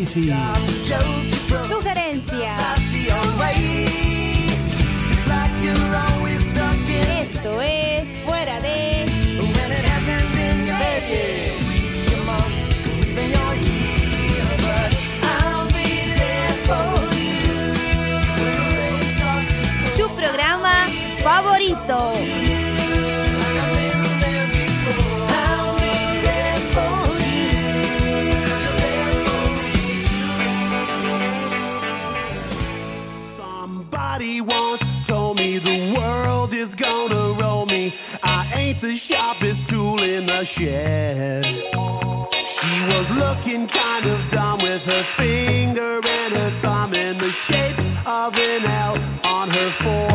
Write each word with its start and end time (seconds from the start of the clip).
análisis, 0.00 1.68
sugerencias. 1.68 2.80
Esto 7.20 7.60
es 7.60 8.16
Fuera 8.24 8.60
de 8.60 8.99
shed. 40.44 41.44
She 41.44 42.84
was 42.92 43.10
looking 43.10 43.66
kind 43.66 44.06
of 44.06 44.28
dumb 44.30 44.58
with 44.60 44.82
her 44.84 45.02
finger 45.02 46.00
and 46.04 46.34
her 46.34 46.50
thumb 46.62 46.94
in 46.94 47.18
the 47.18 47.30
shape 47.30 47.78
of 48.06 48.36
an 48.36 48.64
L 48.64 48.98
on 49.24 49.48
her 49.50 49.70
forehead. 49.70 50.09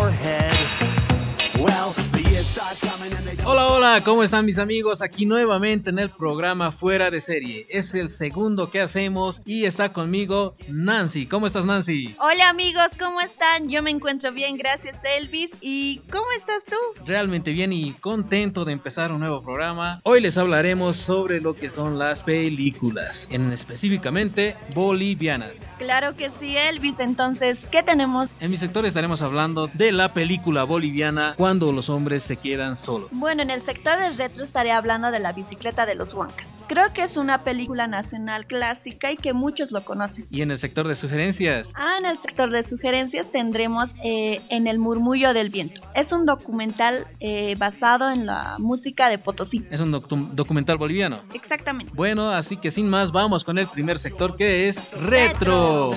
Hola, 3.77 4.01
¿cómo 4.05 4.23
están 4.23 4.45
mis 4.45 4.57
amigos? 4.57 5.01
Aquí 5.01 5.26
nuevamente 5.26 5.90
en 5.90 5.99
el 5.99 6.09
programa 6.09 6.71
Fuera 6.71 7.12
de 7.12 7.20
Serie. 7.20 7.65
Es 7.68 7.93
el 7.93 8.07
segundo 8.07 8.71
que 8.71 8.79
hacemos 8.79 9.41
y 9.43 9.65
está 9.65 9.91
conmigo 9.91 10.55
Nancy. 10.70 11.26
¿Cómo 11.26 11.45
estás 11.45 11.65
Nancy? 11.65 12.15
Hola 12.20 12.48
amigos, 12.48 12.87
¿cómo 12.98 13.20
están? 13.20 13.68
Yo 13.68 13.84
me 13.84 13.90
encuentro 13.90 14.31
bien, 14.31 14.55
gracias 14.55 14.98
Elvis. 15.03 15.51
¿Y 15.59 15.98
cómo 16.09 16.23
estás 16.37 16.63
tú? 16.63 17.03
Realmente 17.05 17.51
bien 17.51 17.73
y 17.73 17.91
contento 17.91 18.63
de 18.63 18.71
empezar 18.71 19.12
un 19.12 19.20
nuevo 19.20 19.41
programa. 19.41 19.99
Hoy 20.03 20.21
les 20.21 20.37
hablaremos 20.37 20.96
sobre 20.96 21.41
lo 21.41 21.53
que 21.53 21.70
son 21.70 21.99
las 21.99 22.23
películas, 22.23 23.27
en 23.29 23.51
específicamente 23.51 24.55
bolivianas. 24.73 25.76
Claro 25.79 26.15
que 26.15 26.31
sí, 26.40 26.55
Elvis. 26.55 27.01
Entonces, 27.01 27.68
¿qué 27.70 27.84
tenemos? 27.84 28.29
En 28.40 28.51
mi 28.51 28.55
sector 28.55 28.85
estaremos 28.85 29.21
hablando 29.21 29.68
de 29.73 29.91
la 29.91 30.13
película 30.13 30.63
boliviana 30.63 31.34
Cuando 31.35 31.73
los 31.73 31.90
hombres 31.90 32.23
se 32.23 32.37
quedan 32.37 32.77
solos. 32.77 33.09
Bueno, 33.12 33.41
en 33.41 33.49
el 33.49 33.65
sector 33.66 33.98
del 33.99 34.18
retro 34.18 34.44
estaré 34.44 34.71
hablando 34.71 35.12
de 35.12 35.20
la 35.20 35.34
bicicleta 35.34 35.85
de 35.85 35.96
los 35.96 36.13
Huancas. 36.13 36.48
Creo 36.68 36.94
que 36.94 37.04
es 37.04 37.16
una 37.18 37.44
película 37.44 37.88
nacional 37.88 38.46
clásica 38.48 39.12
y 39.12 39.18
que 39.18 39.34
muchos 39.34 39.71
lo 39.71 39.84
conocen. 39.85 40.26
Y 40.32 40.41
en 40.41 40.49
el 40.52 40.58
sector 40.58 40.88
de 40.88 40.96
sugerencias, 40.96 41.74
Ah, 41.76 41.96
en 41.99 42.05
el 42.05 42.18
sector 42.18 42.49
de 42.49 42.63
sugerencias 42.63 43.32
tendremos 43.32 43.91
eh, 44.04 44.41
En 44.49 44.68
el 44.68 44.80
murmullo 44.80 45.34
del 45.34 45.49
viento. 45.49 45.82
Es 45.93 46.12
un 46.12 46.26
documental 46.26 47.08
eh, 47.20 47.55
basado 47.58 48.10
en 48.12 48.26
la 48.26 48.55
música 48.60 49.10
de 49.10 49.18
Potosí. 49.20 49.66
es 49.70 49.80
un 49.80 49.91
docu- 49.93 50.30
documental 50.32 50.77
boliviano. 50.77 51.21
Exactamente. 51.34 51.91
Bueno, 51.96 52.30
así 52.32 52.58
que 52.58 52.71
sin 52.71 52.90
más, 52.90 53.12
vamos 53.12 53.43
con 53.43 53.58
el 53.58 53.68
primer 53.68 53.99
sector 53.99 54.36
que 54.36 54.68
es 54.68 54.91
retro. 54.93 55.91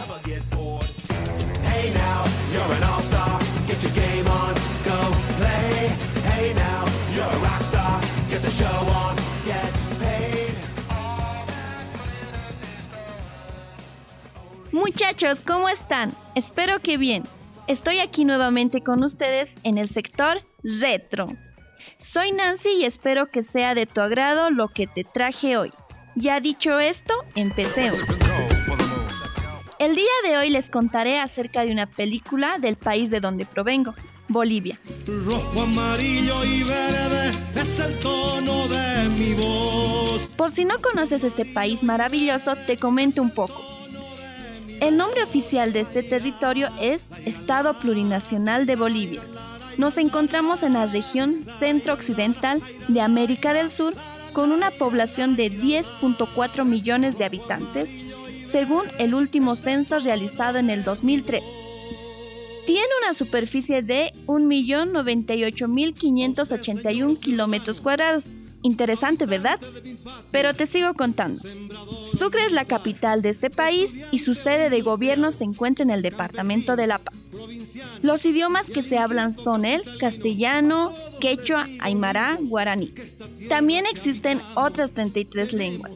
Hey 1.64 1.92
Muchachos, 14.72 15.38
¿cómo 15.46 15.68
están? 15.68 16.12
Espero 16.34 16.80
que 16.80 16.98
bien. 16.98 17.24
Estoy 17.66 18.00
aquí 18.00 18.24
nuevamente 18.24 18.82
con 18.82 19.02
ustedes 19.02 19.54
en 19.62 19.78
el 19.78 19.88
sector 19.88 20.42
retro. 20.62 21.28
Soy 21.98 22.32
Nancy 22.32 22.70
y 22.80 22.84
espero 22.84 23.30
que 23.30 23.42
sea 23.42 23.74
de 23.74 23.86
tu 23.86 24.00
agrado 24.00 24.50
lo 24.50 24.68
que 24.68 24.86
te 24.86 25.04
traje 25.04 25.56
hoy. 25.56 25.72
Ya 26.14 26.40
dicho 26.40 26.78
esto, 26.78 27.14
empecemos. 27.34 27.98
El 29.78 29.94
día 29.94 30.12
de 30.24 30.36
hoy 30.36 30.50
les 30.50 30.70
contaré 30.70 31.18
acerca 31.18 31.64
de 31.64 31.72
una 31.72 31.86
película 31.86 32.58
del 32.58 32.76
país 32.76 33.10
de 33.10 33.20
donde 33.20 33.46
provengo, 33.46 33.94
Bolivia. 34.28 34.78
Rojo, 35.06 35.62
amarillo 35.62 36.44
y 36.44 36.62
verde 36.62 37.32
es 37.54 37.78
el 37.78 37.98
tono 37.98 38.68
de 38.68 39.08
mi 39.08 39.34
voz. 39.34 40.28
Por 40.36 40.52
si 40.52 40.64
no 40.64 40.80
conoces 40.80 41.24
este 41.24 41.44
país 41.44 41.82
maravilloso, 41.82 42.54
te 42.66 42.76
comento 42.76 43.22
un 43.22 43.30
poco. 43.30 43.60
El 44.80 44.96
nombre 44.96 45.22
oficial 45.24 45.72
de 45.72 45.80
este 45.80 46.02
territorio 46.02 46.68
es 46.80 47.06
Estado 47.24 47.74
Plurinacional 47.80 48.64
de 48.64 48.76
Bolivia. 48.76 49.22
Nos 49.76 49.96
encontramos 49.96 50.62
en 50.62 50.74
la 50.74 50.86
región 50.86 51.44
centro-occidental 51.44 52.62
de 52.86 53.00
América 53.00 53.52
del 53.52 53.70
Sur 53.70 53.94
con 54.32 54.52
una 54.52 54.70
población 54.70 55.34
de 55.34 55.50
10.4 55.50 56.64
millones 56.64 57.18
de 57.18 57.24
habitantes, 57.24 57.90
según 58.48 58.84
el 58.98 59.14
último 59.14 59.56
censo 59.56 59.98
realizado 59.98 60.58
en 60.58 60.70
el 60.70 60.84
2003. 60.84 61.42
Tiene 62.68 62.86
una 63.02 63.14
superficie 63.14 63.80
de 63.80 64.12
1.098.581 64.26 67.18
kilómetros 67.18 67.80
cuadrados. 67.80 68.26
Interesante, 68.60 69.24
¿verdad? 69.24 69.58
Pero 70.30 70.52
te 70.52 70.66
sigo 70.66 70.92
contando. 70.92 71.40
Sucre 72.18 72.44
es 72.44 72.52
la 72.52 72.66
capital 72.66 73.22
de 73.22 73.30
este 73.30 73.48
país 73.48 73.94
y 74.12 74.18
su 74.18 74.34
sede 74.34 74.68
de 74.68 74.82
gobierno 74.82 75.32
se 75.32 75.44
encuentra 75.44 75.82
en 75.82 75.88
el 75.88 76.02
departamento 76.02 76.76
de 76.76 76.88
La 76.88 76.98
Paz. 76.98 77.22
Los 78.02 78.26
idiomas 78.26 78.68
que 78.68 78.82
se 78.82 78.98
hablan 78.98 79.32
son 79.32 79.64
el 79.64 79.82
castellano, 79.98 80.92
quechua, 81.20 81.66
aymara, 81.80 82.36
guaraní. 82.38 82.92
También 83.48 83.86
existen 83.86 84.42
otras 84.56 84.90
33 84.90 85.54
lenguas. 85.54 85.94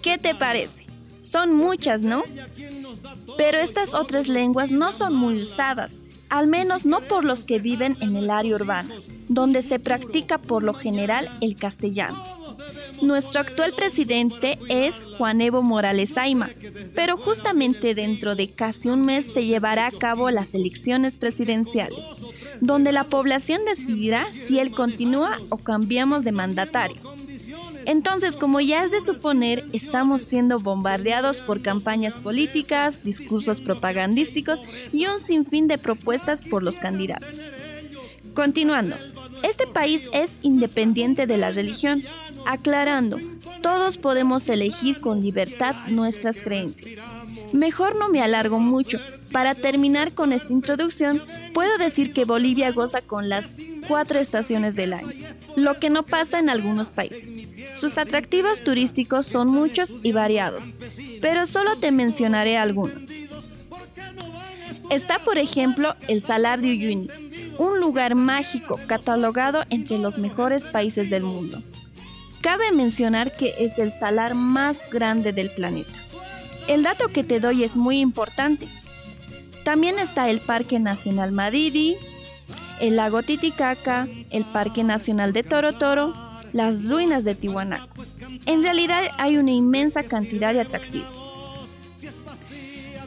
¿Qué 0.00 0.16
te 0.16 0.34
parece? 0.34 0.86
Son 1.20 1.52
muchas, 1.52 2.00
¿no? 2.00 2.22
Pero 3.36 3.58
estas 3.58 3.92
otras 3.92 4.28
lenguas 4.28 4.70
no 4.70 4.90
son 4.92 5.14
muy 5.14 5.42
usadas, 5.42 5.98
al 6.28 6.46
menos 6.46 6.84
no 6.84 7.00
por 7.00 7.24
los 7.24 7.44
que 7.44 7.58
viven 7.58 7.96
en 8.00 8.16
el 8.16 8.30
área 8.30 8.56
urbana, 8.56 8.94
donde 9.28 9.62
se 9.62 9.78
practica 9.78 10.38
por 10.38 10.62
lo 10.62 10.74
general 10.74 11.28
el 11.40 11.56
castellano. 11.56 12.22
Nuestro 13.02 13.40
actual 13.40 13.72
presidente 13.74 14.58
es 14.68 14.94
Juan 15.18 15.40
Evo 15.40 15.62
Morales 15.62 16.16
Aima, 16.16 16.48
pero 16.94 17.16
justamente 17.16 17.94
dentro 17.94 18.34
de 18.34 18.50
casi 18.50 18.88
un 18.88 19.02
mes 19.02 19.26
se 19.26 19.44
llevará 19.44 19.86
a 19.86 19.90
cabo 19.90 20.30
las 20.30 20.54
elecciones 20.54 21.16
presidenciales, 21.16 22.04
donde 22.60 22.92
la 22.92 23.04
población 23.04 23.64
decidirá 23.64 24.28
si 24.46 24.58
él 24.58 24.70
continúa 24.70 25.38
o 25.50 25.58
cambiamos 25.58 26.24
de 26.24 26.32
mandatario. 26.32 27.00
Entonces, 27.86 28.36
como 28.36 28.60
ya 28.60 28.84
es 28.84 28.90
de 28.90 29.00
suponer, 29.00 29.64
estamos 29.72 30.22
siendo 30.22 30.58
bombardeados 30.58 31.40
por 31.40 31.60
campañas 31.60 32.14
políticas, 32.14 33.04
discursos 33.04 33.60
propagandísticos 33.60 34.60
y 34.92 35.06
un 35.06 35.20
sinfín 35.20 35.68
de 35.68 35.78
propuestas 35.78 36.40
por 36.40 36.62
los 36.62 36.76
candidatos. 36.76 37.34
Continuando, 38.34 38.96
este 39.42 39.66
país 39.66 40.08
es 40.12 40.32
independiente 40.42 41.26
de 41.26 41.36
la 41.36 41.50
religión, 41.50 42.02
aclarando, 42.46 43.18
todos 43.62 43.98
podemos 43.98 44.48
elegir 44.48 45.00
con 45.00 45.22
libertad 45.22 45.74
nuestras 45.88 46.40
creencias. 46.40 47.00
Mejor 47.54 47.94
no 47.94 48.08
me 48.08 48.20
alargo 48.20 48.58
mucho. 48.58 48.98
Para 49.30 49.54
terminar 49.54 50.12
con 50.12 50.32
esta 50.32 50.52
introducción, 50.52 51.22
puedo 51.52 51.78
decir 51.78 52.12
que 52.12 52.24
Bolivia 52.24 52.72
goza 52.72 53.00
con 53.00 53.28
las 53.28 53.54
cuatro 53.86 54.18
estaciones 54.18 54.74
del 54.74 54.92
año, 54.92 55.12
lo 55.54 55.78
que 55.78 55.88
no 55.88 56.02
pasa 56.02 56.40
en 56.40 56.50
algunos 56.50 56.88
países. 56.88 57.46
Sus 57.78 57.96
atractivos 57.96 58.64
turísticos 58.64 59.26
son 59.26 59.48
muchos 59.50 59.94
y 60.02 60.10
variados, 60.10 60.64
pero 61.20 61.46
solo 61.46 61.76
te 61.76 61.92
mencionaré 61.92 62.56
algunos. 62.56 63.00
Está, 64.90 65.20
por 65.20 65.38
ejemplo, 65.38 65.94
el 66.08 66.22
Salar 66.22 66.60
de 66.60 66.70
Uyuni, 66.70 67.08
un 67.58 67.78
lugar 67.78 68.16
mágico 68.16 68.80
catalogado 68.88 69.62
entre 69.70 69.98
los 69.98 70.18
mejores 70.18 70.64
países 70.64 71.08
del 71.08 71.22
mundo. 71.22 71.62
Cabe 72.40 72.72
mencionar 72.72 73.36
que 73.36 73.54
es 73.60 73.78
el 73.78 73.92
salar 73.92 74.34
más 74.34 74.90
grande 74.90 75.32
del 75.32 75.50
planeta. 75.50 75.92
El 76.66 76.82
dato 76.82 77.08
que 77.08 77.24
te 77.24 77.40
doy 77.40 77.62
es 77.62 77.76
muy 77.76 78.00
importante. 78.00 78.68
También 79.64 79.98
está 79.98 80.30
el 80.30 80.40
Parque 80.40 80.78
Nacional 80.78 81.32
Madidi, 81.32 81.96
el 82.80 82.96
lago 82.96 83.22
Titicaca, 83.22 84.08
el 84.30 84.44
Parque 84.44 84.82
Nacional 84.82 85.32
de 85.32 85.42
Toro 85.42 85.74
Toro, 85.74 86.14
las 86.52 86.88
ruinas 86.88 87.24
de 87.24 87.34
Tiwanaku. 87.34 88.02
En 88.46 88.62
realidad 88.62 89.04
hay 89.18 89.36
una 89.36 89.52
inmensa 89.52 90.02
cantidad 90.04 90.54
de 90.54 90.60
atractivos. 90.60 91.08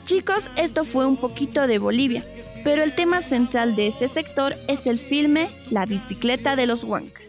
Chicos, 0.05 0.49
esto 0.55 0.85
fue 0.85 1.05
un 1.05 1.17
poquito 1.17 1.67
de 1.67 1.79
Bolivia, 1.79 2.25
pero 2.63 2.81
el 2.81 2.95
tema 2.95 3.21
central 3.21 3.75
de 3.75 3.87
este 3.87 4.07
sector 4.07 4.55
es 4.67 4.87
el 4.87 4.99
filme 4.99 5.49
La 5.69 5.85
bicicleta 5.85 6.55
de 6.55 6.67
los 6.67 6.83
Huancas. 6.83 7.26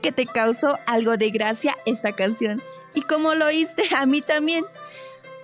Que 0.00 0.12
te 0.12 0.26
causó 0.26 0.78
algo 0.86 1.16
de 1.16 1.30
gracia 1.30 1.76
esta 1.86 2.12
canción. 2.12 2.62
Y 2.94 3.02
como 3.02 3.34
lo 3.34 3.46
oíste, 3.46 3.84
a 3.96 4.06
mí 4.06 4.20
también. 4.20 4.64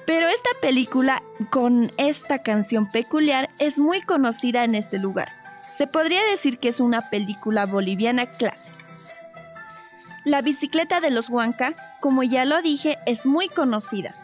Pero 0.07 0.29
esta 0.29 0.51
película 0.61 1.23
con 1.51 1.91
esta 1.99 2.43
canción 2.43 2.91
peculiar 2.91 3.51
es 3.59 3.79
muy 3.79 4.01
conocida 4.01 4.65
en 4.65 4.75
este 4.75 4.99
lugar. 4.99 5.33
Se 5.77 5.87
podría 5.87 6.25
decir 6.25 6.59
que 6.59 6.69
es 6.69 6.81
una 6.81 7.11
película 7.11 7.67
boliviana 7.67 8.27
clásica. 8.27 8.77
La 10.25 10.43
bicicleta 10.43 11.01
de 11.01 11.11
los 11.11 11.29
Huanca, 11.29 11.75
como 12.01 12.23
ya 12.23 12.45
lo 12.45 12.61
dije, 12.63 12.99
es 13.07 13.25
muy 13.25 13.49
conocida. 13.49 14.15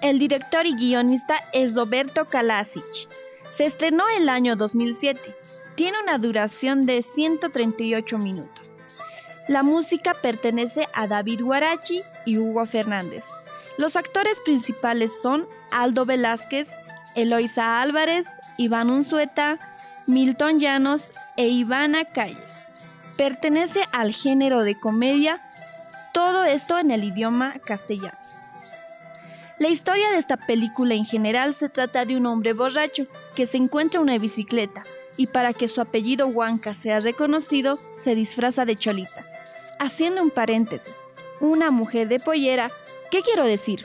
El 0.00 0.18
director 0.18 0.66
y 0.66 0.74
guionista 0.74 1.36
es 1.52 1.74
Roberto 1.74 2.26
Kalasic. 2.26 2.84
Se 3.52 3.66
estrenó 3.66 4.04
el 4.16 4.28
año 4.28 4.56
2007. 4.56 5.20
Tiene 5.76 6.00
una 6.02 6.18
duración 6.18 6.86
de 6.86 7.02
138 7.02 8.18
minutos. 8.18 8.63
La 9.46 9.62
música 9.62 10.14
pertenece 10.14 10.88
a 10.94 11.06
David 11.06 11.42
Guarachi 11.42 12.02
y 12.24 12.38
Hugo 12.38 12.64
Fernández. 12.64 13.24
Los 13.76 13.94
actores 13.94 14.40
principales 14.40 15.12
son 15.20 15.46
Aldo 15.70 16.06
Velázquez, 16.06 16.70
Eloisa 17.14 17.82
Álvarez, 17.82 18.26
Iván 18.56 18.88
Unzueta, 18.88 19.58
Milton 20.06 20.60
Llanos 20.60 21.10
e 21.36 21.48
Ivana 21.48 22.06
Calle. 22.06 22.38
Pertenece 23.18 23.84
al 23.92 24.14
género 24.14 24.62
de 24.62 24.78
comedia, 24.78 25.42
todo 26.14 26.44
esto 26.44 26.78
en 26.78 26.90
el 26.90 27.04
idioma 27.04 27.56
castellano. 27.66 28.16
La 29.58 29.68
historia 29.68 30.10
de 30.10 30.18
esta 30.18 30.38
película 30.38 30.94
en 30.94 31.04
general 31.04 31.54
se 31.54 31.68
trata 31.68 32.06
de 32.06 32.16
un 32.16 32.24
hombre 32.24 32.54
borracho 32.54 33.06
que 33.36 33.46
se 33.46 33.58
encuentra 33.58 34.00
una 34.00 34.16
bicicleta 34.16 34.84
y 35.18 35.26
para 35.26 35.52
que 35.52 35.68
su 35.68 35.82
apellido 35.82 36.28
Huanca 36.28 36.72
sea 36.72 37.00
reconocido, 37.00 37.78
se 37.92 38.14
disfraza 38.14 38.64
de 38.64 38.74
cholita. 38.74 39.33
Haciendo 39.84 40.22
un 40.22 40.30
paréntesis, 40.30 40.94
una 41.40 41.70
mujer 41.70 42.08
de 42.08 42.18
pollera 42.18 42.70
¿Qué 43.10 43.20
quiero 43.20 43.44
decir? 43.44 43.84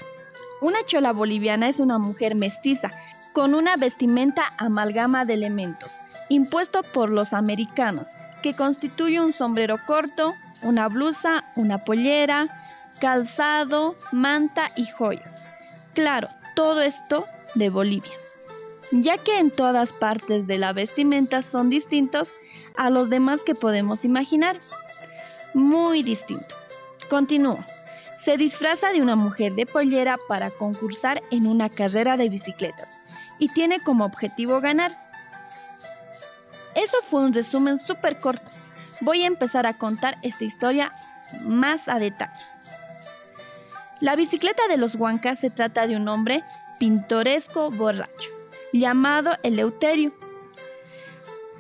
Una 0.61 0.79
chola 0.85 1.11
boliviana 1.11 1.67
es 1.67 1.81
una 1.81 1.97
mujer 1.97 2.35
mestiza, 2.35 2.91
con 3.33 3.53
una 3.53 3.75
vestimenta 3.75 4.53
amalgama 4.57 5.25
de 5.25 5.33
elementos, 5.33 5.91
impuesto 6.29 6.83
por 6.83 7.09
los 7.09 7.33
americanos, 7.33 8.07
que 8.41 8.53
constituye 8.53 9.19
un 9.19 9.33
sombrero 9.33 9.75
corto, 9.85 10.35
una 10.61 10.87
blusa, 10.87 11.43
una 11.57 11.83
pollera, 11.83 12.47
calzado, 13.01 13.97
manta 14.13 14.71
y 14.77 14.87
joyas. 14.87 15.35
Claro, 15.93 16.29
todo 16.55 16.81
esto 16.81 17.25
de 17.55 17.69
Bolivia, 17.69 18.13
ya 18.91 19.17
que 19.17 19.37
en 19.37 19.51
todas 19.51 19.91
partes 19.91 20.47
de 20.47 20.59
la 20.59 20.71
vestimenta 20.71 21.43
son 21.43 21.69
distintos 21.69 22.31
a 22.77 22.89
los 22.89 23.09
demás 23.09 23.41
que 23.43 23.53
podemos 23.53 24.05
imaginar. 24.05 24.61
Muy 25.53 26.03
distinto. 26.03 26.55
Continúo 27.09 27.63
se 28.19 28.35
disfraza 28.35 28.91
de 28.91 29.01
una 29.01 29.15
mujer 29.15 29.53
de 29.55 29.65
pollera 29.65 30.17
para 30.27 30.51
concursar 30.51 31.23
en 31.31 31.47
una 31.47 31.69
carrera 31.69 32.17
de 32.17 32.27
bicicletas 32.27 32.97
y 33.39 33.47
tiene 33.47 33.81
como 33.81 34.03
objetivo 34.03 34.59
ganar. 34.59 34.91
Eso 36.75 36.97
fue 37.09 37.21
un 37.21 37.33
resumen 37.33 37.79
súper 37.79 38.19
corto. 38.19 38.51
Voy 38.99 39.23
a 39.23 39.27
empezar 39.27 39.65
a 39.65 39.77
contar 39.77 40.17
esta 40.21 40.43
historia 40.43 40.91
más 41.43 41.87
a 41.87 41.97
detalle. 41.97 42.41
La 44.01 44.17
bicicleta 44.17 44.67
de 44.67 44.77
los 44.77 44.95
Huancas 44.95 45.39
se 45.39 45.49
trata 45.49 45.87
de 45.87 45.95
un 45.95 46.07
hombre 46.09 46.43
pintoresco 46.77 47.71
borracho, 47.71 48.29
llamado 48.73 49.37
Eleuterio, 49.43 50.11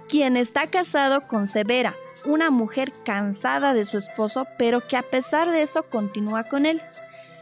quien 0.09 0.35
está 0.35 0.67
casado 0.67 1.25
con 1.27 1.47
Severa, 1.47 1.95
una 2.25 2.49
mujer 2.49 2.91
cansada 3.03 3.73
de 3.73 3.85
su 3.85 3.97
esposo, 3.97 4.47
pero 4.57 4.85
que 4.85 4.97
a 4.97 5.03
pesar 5.03 5.51
de 5.51 5.61
eso 5.61 5.83
continúa 5.83 6.43
con 6.43 6.65
él. 6.65 6.81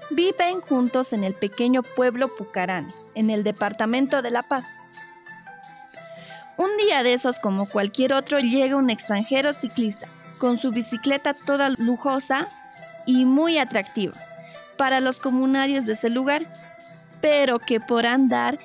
Viven 0.10 0.62
juntos 0.62 1.14
en 1.14 1.24
el 1.24 1.34
pequeño 1.34 1.84
pueblo 1.84 2.30
Pucarán, 2.36 2.90
en 3.16 3.30
el 3.30 3.44
departamento 3.44 4.22
de 4.22 4.32
La 4.32 4.44
Paz. 4.44 4.66
Un 6.58 6.76
día 6.78 7.04
de 7.04 7.14
esos, 7.14 7.38
como 7.40 7.68
cualquier 7.68 8.14
otro, 8.14 8.40
llega 8.40 8.78
un 8.78 8.90
extranjero 8.90 9.54
ciclista, 9.54 10.08
con 10.40 10.60
su 10.60 10.72
bicicleta 10.72 11.34
toda 11.34 11.70
lujosa 11.70 12.48
y 13.06 13.26
muy 13.26 13.58
atractiva 13.58 14.16
para 14.78 15.02
los 15.02 15.18
comunarios 15.18 15.86
de 15.86 15.94
ese 15.94 16.10
lugar, 16.10 16.44
pero 17.20 17.60
que 17.60 17.80
por 17.80 18.06
andar 18.06 18.60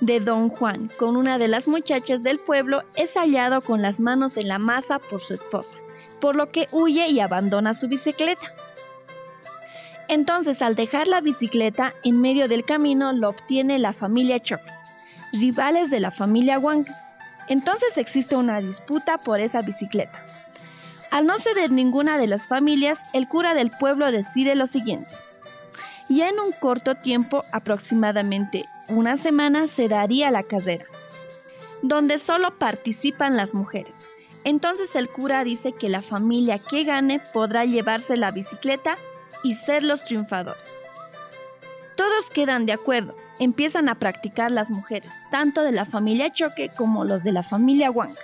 de 0.00 0.20
don 0.20 0.48
Juan 0.48 0.90
con 0.98 1.16
una 1.16 1.38
de 1.38 1.48
las 1.48 1.68
muchachas 1.68 2.22
del 2.22 2.38
pueblo 2.38 2.82
es 2.96 3.14
hallado 3.14 3.60
con 3.60 3.82
las 3.82 4.00
manos 4.00 4.36
en 4.36 4.48
la 4.48 4.58
masa 4.58 4.98
por 4.98 5.20
su 5.20 5.34
esposa, 5.34 5.76
por 6.20 6.36
lo 6.36 6.50
que 6.50 6.66
huye 6.72 7.08
y 7.08 7.20
abandona 7.20 7.74
su 7.74 7.88
bicicleta. 7.88 8.52
Entonces, 10.08 10.62
al 10.62 10.76
dejar 10.76 11.08
la 11.08 11.20
bicicleta 11.20 11.94
en 12.04 12.20
medio 12.20 12.46
del 12.46 12.64
camino, 12.64 13.12
lo 13.12 13.28
obtiene 13.28 13.78
la 13.78 13.92
familia 13.92 14.40
Choque, 14.40 14.70
rivales 15.32 15.90
de 15.90 16.00
la 16.00 16.10
familia 16.10 16.58
Wang. 16.58 16.86
Entonces 17.48 17.96
existe 17.96 18.36
una 18.36 18.60
disputa 18.60 19.18
por 19.18 19.40
esa 19.40 19.62
bicicleta. 19.62 20.24
Al 21.10 21.26
no 21.26 21.38
ceder 21.38 21.70
ninguna 21.70 22.18
de 22.18 22.26
las 22.26 22.46
familias, 22.46 22.98
el 23.14 23.28
cura 23.28 23.54
del 23.54 23.70
pueblo 23.70 24.10
decide 24.12 24.54
lo 24.54 24.66
siguiente. 24.66 25.10
Y 26.08 26.22
en 26.22 26.38
un 26.38 26.52
corto 26.52 26.94
tiempo, 26.94 27.44
aproximadamente 27.52 28.66
una 28.88 29.16
semana 29.16 29.66
se 29.66 29.88
daría 29.88 30.30
la 30.30 30.44
carrera, 30.44 30.86
donde 31.82 32.18
solo 32.18 32.56
participan 32.58 33.36
las 33.36 33.54
mujeres. 33.54 33.94
Entonces 34.44 34.94
el 34.94 35.08
cura 35.08 35.42
dice 35.42 35.72
que 35.72 35.88
la 35.88 36.02
familia 36.02 36.58
que 36.58 36.84
gane 36.84 37.20
podrá 37.32 37.64
llevarse 37.64 38.16
la 38.16 38.30
bicicleta 38.30 38.96
y 39.42 39.54
ser 39.54 39.82
los 39.82 40.04
triunfadores. 40.04 40.72
Todos 41.96 42.30
quedan 42.30 42.66
de 42.66 42.72
acuerdo, 42.72 43.16
empiezan 43.40 43.88
a 43.88 43.96
practicar 43.96 44.52
las 44.52 44.70
mujeres, 44.70 45.10
tanto 45.30 45.62
de 45.62 45.72
la 45.72 45.84
familia 45.84 46.32
Choque 46.32 46.70
como 46.76 47.04
los 47.04 47.24
de 47.24 47.32
la 47.32 47.42
familia 47.42 47.90
Huanca. 47.90 48.20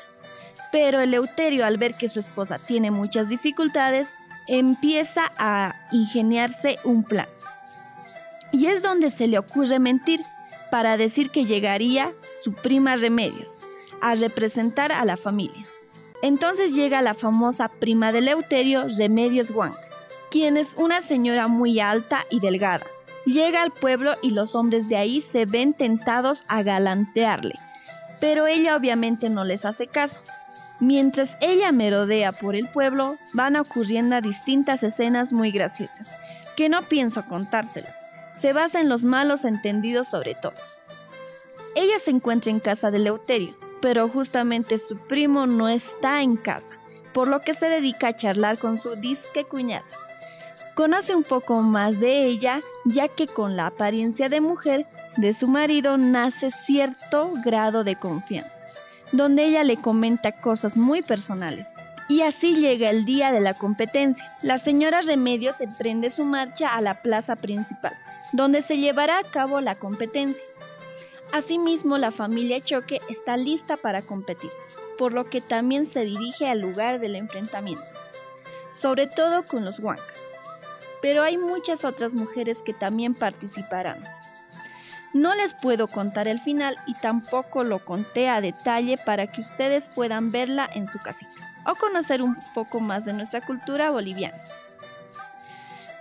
Pero 0.70 1.00
Eleuterio, 1.00 1.66
al 1.66 1.76
ver 1.76 1.94
que 1.94 2.08
su 2.08 2.20
esposa 2.20 2.58
tiene 2.58 2.90
muchas 2.90 3.28
dificultades, 3.28 4.14
empieza 4.46 5.30
a 5.38 5.74
ingeniarse 5.90 6.78
un 6.84 7.02
plan. 7.02 7.26
Y 8.52 8.66
es 8.66 8.82
donde 8.82 9.11
se 9.11 9.26
le 9.26 9.38
ocurre 9.38 9.78
mentir 9.78 10.21
para 10.71 10.97
decir 10.97 11.30
que 11.30 11.44
llegaría 11.44 12.12
su 12.44 12.52
prima 12.52 12.97
Remedios 12.97 13.50
a 14.00 14.14
representar 14.14 14.92
a 14.92 15.04
la 15.04 15.16
familia. 15.16 15.64
Entonces 16.23 16.73
llega 16.73 17.02
la 17.02 17.14
famosa 17.14 17.68
prima 17.68 18.12
de 18.12 18.21
Leuterio, 18.21 18.87
Remedios 18.97 19.50
Wang, 19.50 19.75
quien 20.30 20.56
es 20.56 20.75
una 20.76 21.02
señora 21.02 21.49
muy 21.49 21.80
alta 21.80 22.26
y 22.30 22.40
delgada. 22.40 22.87
Llega 23.26 23.62
al 23.62 23.73
pueblo 23.73 24.14
y 24.23 24.30
los 24.30 24.54
hombres 24.54 24.88
de 24.88 24.97
ahí 24.97 25.21
se 25.21 25.47
ven 25.47 25.75
tentados 25.75 26.44
a 26.49 26.62
galantearle, 26.62 27.54
pero 28.21 28.47
ella 28.47 28.76
obviamente 28.76 29.30
no 29.30 29.44
les 29.44 29.64
hace 29.64 29.87
caso. 29.87 30.21
Mientras 30.80 31.37
ella 31.40 31.71
merodea 31.71 32.32
por 32.32 32.56
el 32.56 32.68
pueblo, 32.68 33.16
van 33.32 33.56
ocurriendo 33.56 34.21
distintas 34.21 34.82
escenas 34.82 35.32
muy 35.32 35.52
graciosas, 35.52 36.09
que 36.56 36.68
no 36.68 36.82
pienso 36.82 37.25
contárselas, 37.26 37.94
se 38.42 38.52
basa 38.52 38.80
en 38.80 38.88
los 38.88 39.04
malos 39.04 39.44
entendidos 39.44 40.08
sobre 40.08 40.34
todo. 40.34 40.54
Ella 41.76 42.00
se 42.04 42.11
encuentra 42.11 42.50
en 42.50 42.58
casa 42.58 42.90
de 42.90 42.99
Leuterio, 42.99 43.54
pero 43.80 44.08
justamente 44.08 44.78
su 44.78 44.96
primo 44.96 45.46
no 45.46 45.68
está 45.68 46.22
en 46.22 46.37
casa, 46.37 46.68
por 47.14 47.28
lo 47.28 47.40
que 47.40 47.54
se 47.54 47.68
dedica 47.68 48.08
a 48.08 48.16
charlar 48.16 48.58
con 48.58 48.82
su 48.82 48.96
disque 48.96 49.44
cuñada. 49.44 49.84
Conoce 50.75 51.14
un 51.14 51.22
poco 51.22 51.62
más 51.62 52.00
de 52.00 52.25
ella, 52.25 52.58
ya 52.84 53.06
que 53.06 53.28
con 53.28 53.56
la 53.56 53.66
apariencia 53.66 54.28
de 54.28 54.40
mujer 54.40 54.88
de 55.16 55.34
su 55.34 55.46
marido 55.46 55.96
nace 55.96 56.50
cierto 56.50 57.30
grado 57.44 57.84
de 57.84 57.94
confianza, 57.94 58.61
donde 59.12 59.44
ella 59.44 59.62
le 59.62 59.76
comenta 59.76 60.32
cosas 60.32 60.76
muy 60.76 61.02
personales. 61.02 61.68
Y 62.08 62.22
así 62.22 62.56
llega 62.56 62.90
el 62.90 63.04
día 63.04 63.30
de 63.30 63.40
la 63.40 63.54
competencia. 63.54 64.37
La 64.42 64.58
señora 64.58 65.00
Remedios 65.00 65.61
emprende 65.61 66.11
su 66.11 66.25
marcha 66.25 66.75
a 66.75 66.80
la 66.80 66.94
plaza 66.94 67.37
principal, 67.37 67.96
donde 68.32 68.62
se 68.62 68.78
llevará 68.78 69.18
a 69.18 69.24
cabo 69.24 69.60
la 69.60 69.74
competencia. 69.76 70.44
Asimismo, 71.32 71.96
la 71.96 72.10
familia 72.10 72.60
Choque 72.60 73.00
está 73.08 73.36
lista 73.36 73.76
para 73.76 74.02
competir, 74.02 74.50
por 74.98 75.12
lo 75.12 75.30
que 75.30 75.40
también 75.40 75.86
se 75.86 76.00
dirige 76.00 76.48
al 76.48 76.60
lugar 76.60 77.00
del 77.00 77.16
enfrentamiento, 77.16 77.84
sobre 78.80 79.06
todo 79.06 79.44
con 79.44 79.64
los 79.64 79.78
Huanca. 79.78 80.04
Pero 81.00 81.22
hay 81.22 81.38
muchas 81.38 81.84
otras 81.84 82.14
mujeres 82.14 82.58
que 82.64 82.74
también 82.74 83.14
participarán. 83.14 84.04
No 85.14 85.34
les 85.34 85.52
puedo 85.52 85.88
contar 85.88 86.28
el 86.28 86.40
final 86.40 86.78
y 86.86 86.94
tampoco 86.94 87.64
lo 87.64 87.84
conté 87.84 88.28
a 88.28 88.40
detalle 88.40 88.96
para 88.98 89.26
que 89.26 89.42
ustedes 89.42 89.88
puedan 89.94 90.30
verla 90.30 90.68
en 90.74 90.88
su 90.88 90.98
casita 90.98 91.52
o 91.66 91.74
conocer 91.74 92.22
un 92.22 92.36
poco 92.54 92.80
más 92.80 93.04
de 93.04 93.12
nuestra 93.12 93.40
cultura 93.40 93.90
boliviana. 93.90 94.38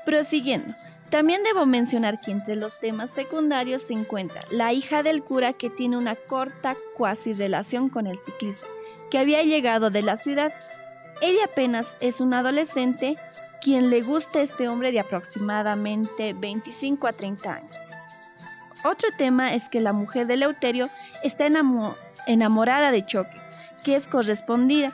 Prosiguiendo, 0.05 0.73
también 1.11 1.43
debo 1.43 1.65
mencionar 1.65 2.21
que 2.21 2.31
entre 2.31 2.55
los 2.55 2.79
temas 2.79 3.11
secundarios 3.11 3.81
se 3.81 3.93
encuentra 3.93 4.45
la 4.49 4.71
hija 4.71 5.03
del 5.03 5.23
cura 5.23 5.51
que 5.51 5.69
tiene 5.69 5.97
una 5.97 6.15
corta 6.15 6.77
cuasi 6.95 7.33
relación 7.33 7.89
con 7.89 8.07
el 8.07 8.17
ciclista, 8.17 8.65
que 9.11 9.19
había 9.19 9.43
llegado 9.43 9.89
de 9.89 10.03
la 10.03 10.15
ciudad. 10.15 10.53
Ella 11.21 11.43
apenas 11.45 11.93
es 11.99 12.21
una 12.21 12.39
adolescente 12.39 13.17
quien 13.61 13.89
le 13.89 14.01
gusta 14.01 14.41
este 14.41 14.69
hombre 14.69 14.93
de 14.93 15.01
aproximadamente 15.01 16.33
25 16.33 17.05
a 17.05 17.11
30 17.11 17.53
años. 17.53 17.77
Otro 18.85 19.09
tema 19.17 19.53
es 19.53 19.67
que 19.67 19.81
la 19.81 19.91
mujer 19.91 20.27
de 20.27 20.35
Eleuterio 20.35 20.89
está 21.23 21.45
enamorada 22.25 22.91
de 22.91 23.05
Choque, 23.05 23.37
que 23.83 23.97
es 23.97 24.07
correspondida. 24.07 24.93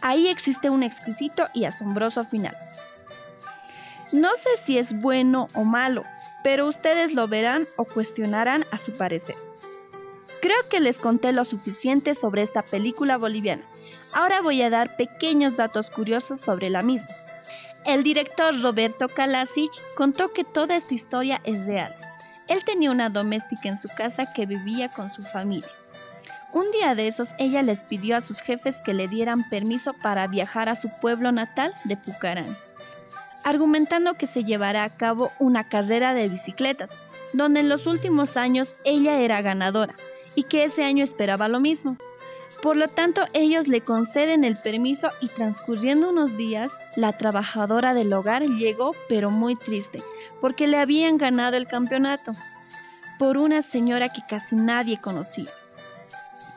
Ahí 0.00 0.28
existe 0.28 0.70
un 0.70 0.82
exquisito 0.82 1.46
y 1.52 1.66
asombroso 1.66 2.24
final. 2.24 2.56
No 4.12 4.28
sé 4.36 4.50
si 4.62 4.76
es 4.76 5.00
bueno 5.00 5.48
o 5.54 5.64
malo, 5.64 6.04
pero 6.44 6.66
ustedes 6.66 7.14
lo 7.14 7.28
verán 7.28 7.66
o 7.76 7.84
cuestionarán 7.84 8.66
a 8.70 8.76
su 8.76 8.92
parecer. 8.92 9.36
Creo 10.42 10.58
que 10.68 10.80
les 10.80 10.98
conté 10.98 11.32
lo 11.32 11.44
suficiente 11.46 12.14
sobre 12.14 12.42
esta 12.42 12.62
película 12.62 13.16
boliviana. 13.16 13.62
Ahora 14.12 14.42
voy 14.42 14.60
a 14.60 14.68
dar 14.68 14.96
pequeños 14.96 15.56
datos 15.56 15.90
curiosos 15.90 16.40
sobre 16.40 16.68
la 16.68 16.82
misma. 16.82 17.08
El 17.86 18.02
director 18.02 18.60
Roberto 18.60 19.08
Kalasic 19.08 19.70
contó 19.96 20.32
que 20.32 20.44
toda 20.44 20.76
esta 20.76 20.94
historia 20.94 21.40
es 21.44 21.64
real. 21.64 21.94
Él 22.48 22.64
tenía 22.64 22.90
una 22.90 23.08
doméstica 23.08 23.70
en 23.70 23.78
su 23.78 23.88
casa 23.88 24.32
que 24.34 24.44
vivía 24.44 24.90
con 24.90 25.10
su 25.12 25.22
familia. 25.22 25.70
Un 26.52 26.70
día 26.70 26.94
de 26.94 27.08
esos 27.08 27.30
ella 27.38 27.62
les 27.62 27.82
pidió 27.82 28.14
a 28.14 28.20
sus 28.20 28.40
jefes 28.40 28.76
que 28.84 28.92
le 28.92 29.08
dieran 29.08 29.48
permiso 29.48 29.94
para 29.94 30.26
viajar 30.26 30.68
a 30.68 30.76
su 30.76 30.90
pueblo 31.00 31.32
natal 31.32 31.72
de 31.84 31.96
Pucarán, 31.96 32.58
argumentando 33.44 34.14
que 34.14 34.26
se 34.26 34.44
llevará 34.44 34.84
a 34.84 34.96
cabo 34.96 35.32
una 35.38 35.68
carrera 35.68 36.14
de 36.14 36.28
bicicletas, 36.28 36.90
donde 37.32 37.60
en 37.60 37.68
los 37.68 37.86
últimos 37.86 38.36
años 38.36 38.74
ella 38.84 39.18
era 39.20 39.42
ganadora 39.42 39.94
y 40.34 40.44
que 40.44 40.64
ese 40.64 40.84
año 40.84 41.04
esperaba 41.04 41.48
lo 41.48 41.60
mismo. 41.60 41.96
Por 42.62 42.76
lo 42.76 42.88
tanto, 42.88 43.26
ellos 43.32 43.66
le 43.66 43.80
conceden 43.80 44.44
el 44.44 44.56
permiso 44.56 45.10
y 45.20 45.28
transcurriendo 45.28 46.10
unos 46.10 46.36
días, 46.36 46.70
la 46.96 47.12
trabajadora 47.12 47.94
del 47.94 48.12
hogar 48.12 48.42
llegó 48.42 48.94
pero 49.08 49.30
muy 49.30 49.56
triste, 49.56 50.02
porque 50.40 50.68
le 50.68 50.78
habían 50.78 51.16
ganado 51.16 51.56
el 51.56 51.66
campeonato 51.66 52.32
por 53.18 53.36
una 53.36 53.62
señora 53.62 54.10
que 54.10 54.22
casi 54.28 54.54
nadie 54.54 55.00
conocía. 55.00 55.50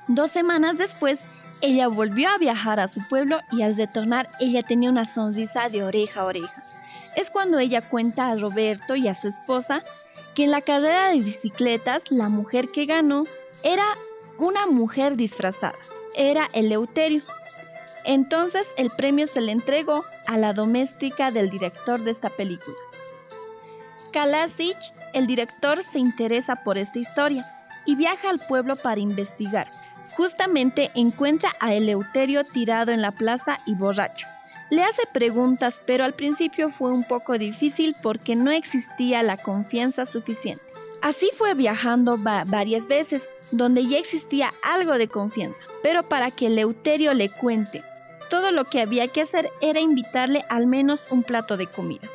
Dos 0.08 0.32
semanas 0.32 0.78
después, 0.78 1.20
ella 1.62 1.88
volvió 1.88 2.30
a 2.30 2.38
viajar 2.38 2.80
a 2.80 2.88
su 2.88 3.08
pueblo 3.08 3.40
y 3.52 3.64
al 3.64 3.76
retornar 3.76 4.28
ella 4.40 4.62
tenía 4.62 4.90
una 4.90 5.06
sonrisa 5.06 5.70
de 5.70 5.84
oreja 5.84 6.22
a 6.22 6.26
oreja. 6.26 6.64
Es 7.16 7.30
cuando 7.30 7.60
ella 7.60 7.82
cuenta 7.82 8.30
a 8.30 8.36
Roberto 8.36 8.96
y 8.96 9.08
a 9.08 9.16
su 9.16 9.28
esposa 9.28 9.84
que 10.36 10.44
en 10.44 10.52
la 10.52 10.62
carrera 10.62 11.10
de 11.10 11.20
bicicletas 11.20 12.12
la 12.12 12.30
mujer 12.30 12.70
que 12.70 12.86
ganó 12.86 13.26
era 13.64 13.86
una 14.38 14.66
mujer 14.66 15.16
disfrazada, 15.16 15.78
era 16.16 16.50
Eleuterio. 16.54 17.22
Entonces 18.04 18.68
el 18.78 18.90
premio 18.90 19.28
se 19.28 19.42
le 19.42 19.52
entregó 19.52 20.04
a 20.28 20.38
la 20.38 20.54
doméstica 20.54 21.32
del 21.32 21.50
director 21.50 22.02
de 22.02 22.12
esta 22.12 22.30
película. 22.30 22.78
Kalasic, 24.12 24.78
el 25.14 25.26
director, 25.28 25.84
se 25.84 26.00
interesa 26.00 26.58
por 26.64 26.78
esta 26.78 27.00
historia 27.00 27.46
y 27.86 27.96
viaja 27.96 28.30
al 28.30 28.40
pueblo 28.40 28.76
para 28.76 29.00
investigar. 29.00 29.70
Justamente 30.16 30.92
encuentra 30.96 31.52
a 31.60 31.74
Eleuterio 31.74 32.44
tirado 32.44 32.92
en 32.92 33.02
la 33.02 33.12
plaza 33.12 33.58
y 33.66 33.76
borracho. 33.76 34.28
Le 34.76 34.84
hace 34.84 35.04
preguntas, 35.14 35.82
pero 35.86 36.04
al 36.04 36.16
principio 36.16 36.70
fue 36.70 36.92
un 36.92 37.06
poco 37.06 37.38
difícil 37.38 37.96
porque 38.04 38.36
no 38.36 38.52
existía 38.52 39.24
la 39.24 39.38
confianza 39.38 40.06
suficiente. 40.06 40.62
Así 41.02 41.30
fue 41.38 41.54
viajando 41.54 42.18
varias 42.18 42.86
veces, 42.86 43.24
donde 43.52 43.88
ya 43.88 43.98
existía 43.98 44.52
algo 44.64 44.98
de 44.98 45.08
confianza, 45.08 45.60
pero 45.82 46.04
para 46.04 46.30
que 46.30 46.48
Eleuterio 46.48 47.14
le 47.14 47.30
cuente, 47.30 47.86
todo 48.30 48.52
lo 48.52 48.66
que 48.66 48.82
había 48.82 49.08
que 49.08 49.22
hacer 49.22 49.50
era 49.62 49.80
invitarle 49.80 50.42
al 50.50 50.68
menos 50.68 51.00
un 51.10 51.24
plato 51.24 51.56
de 51.56 51.68
comida. 51.68 52.10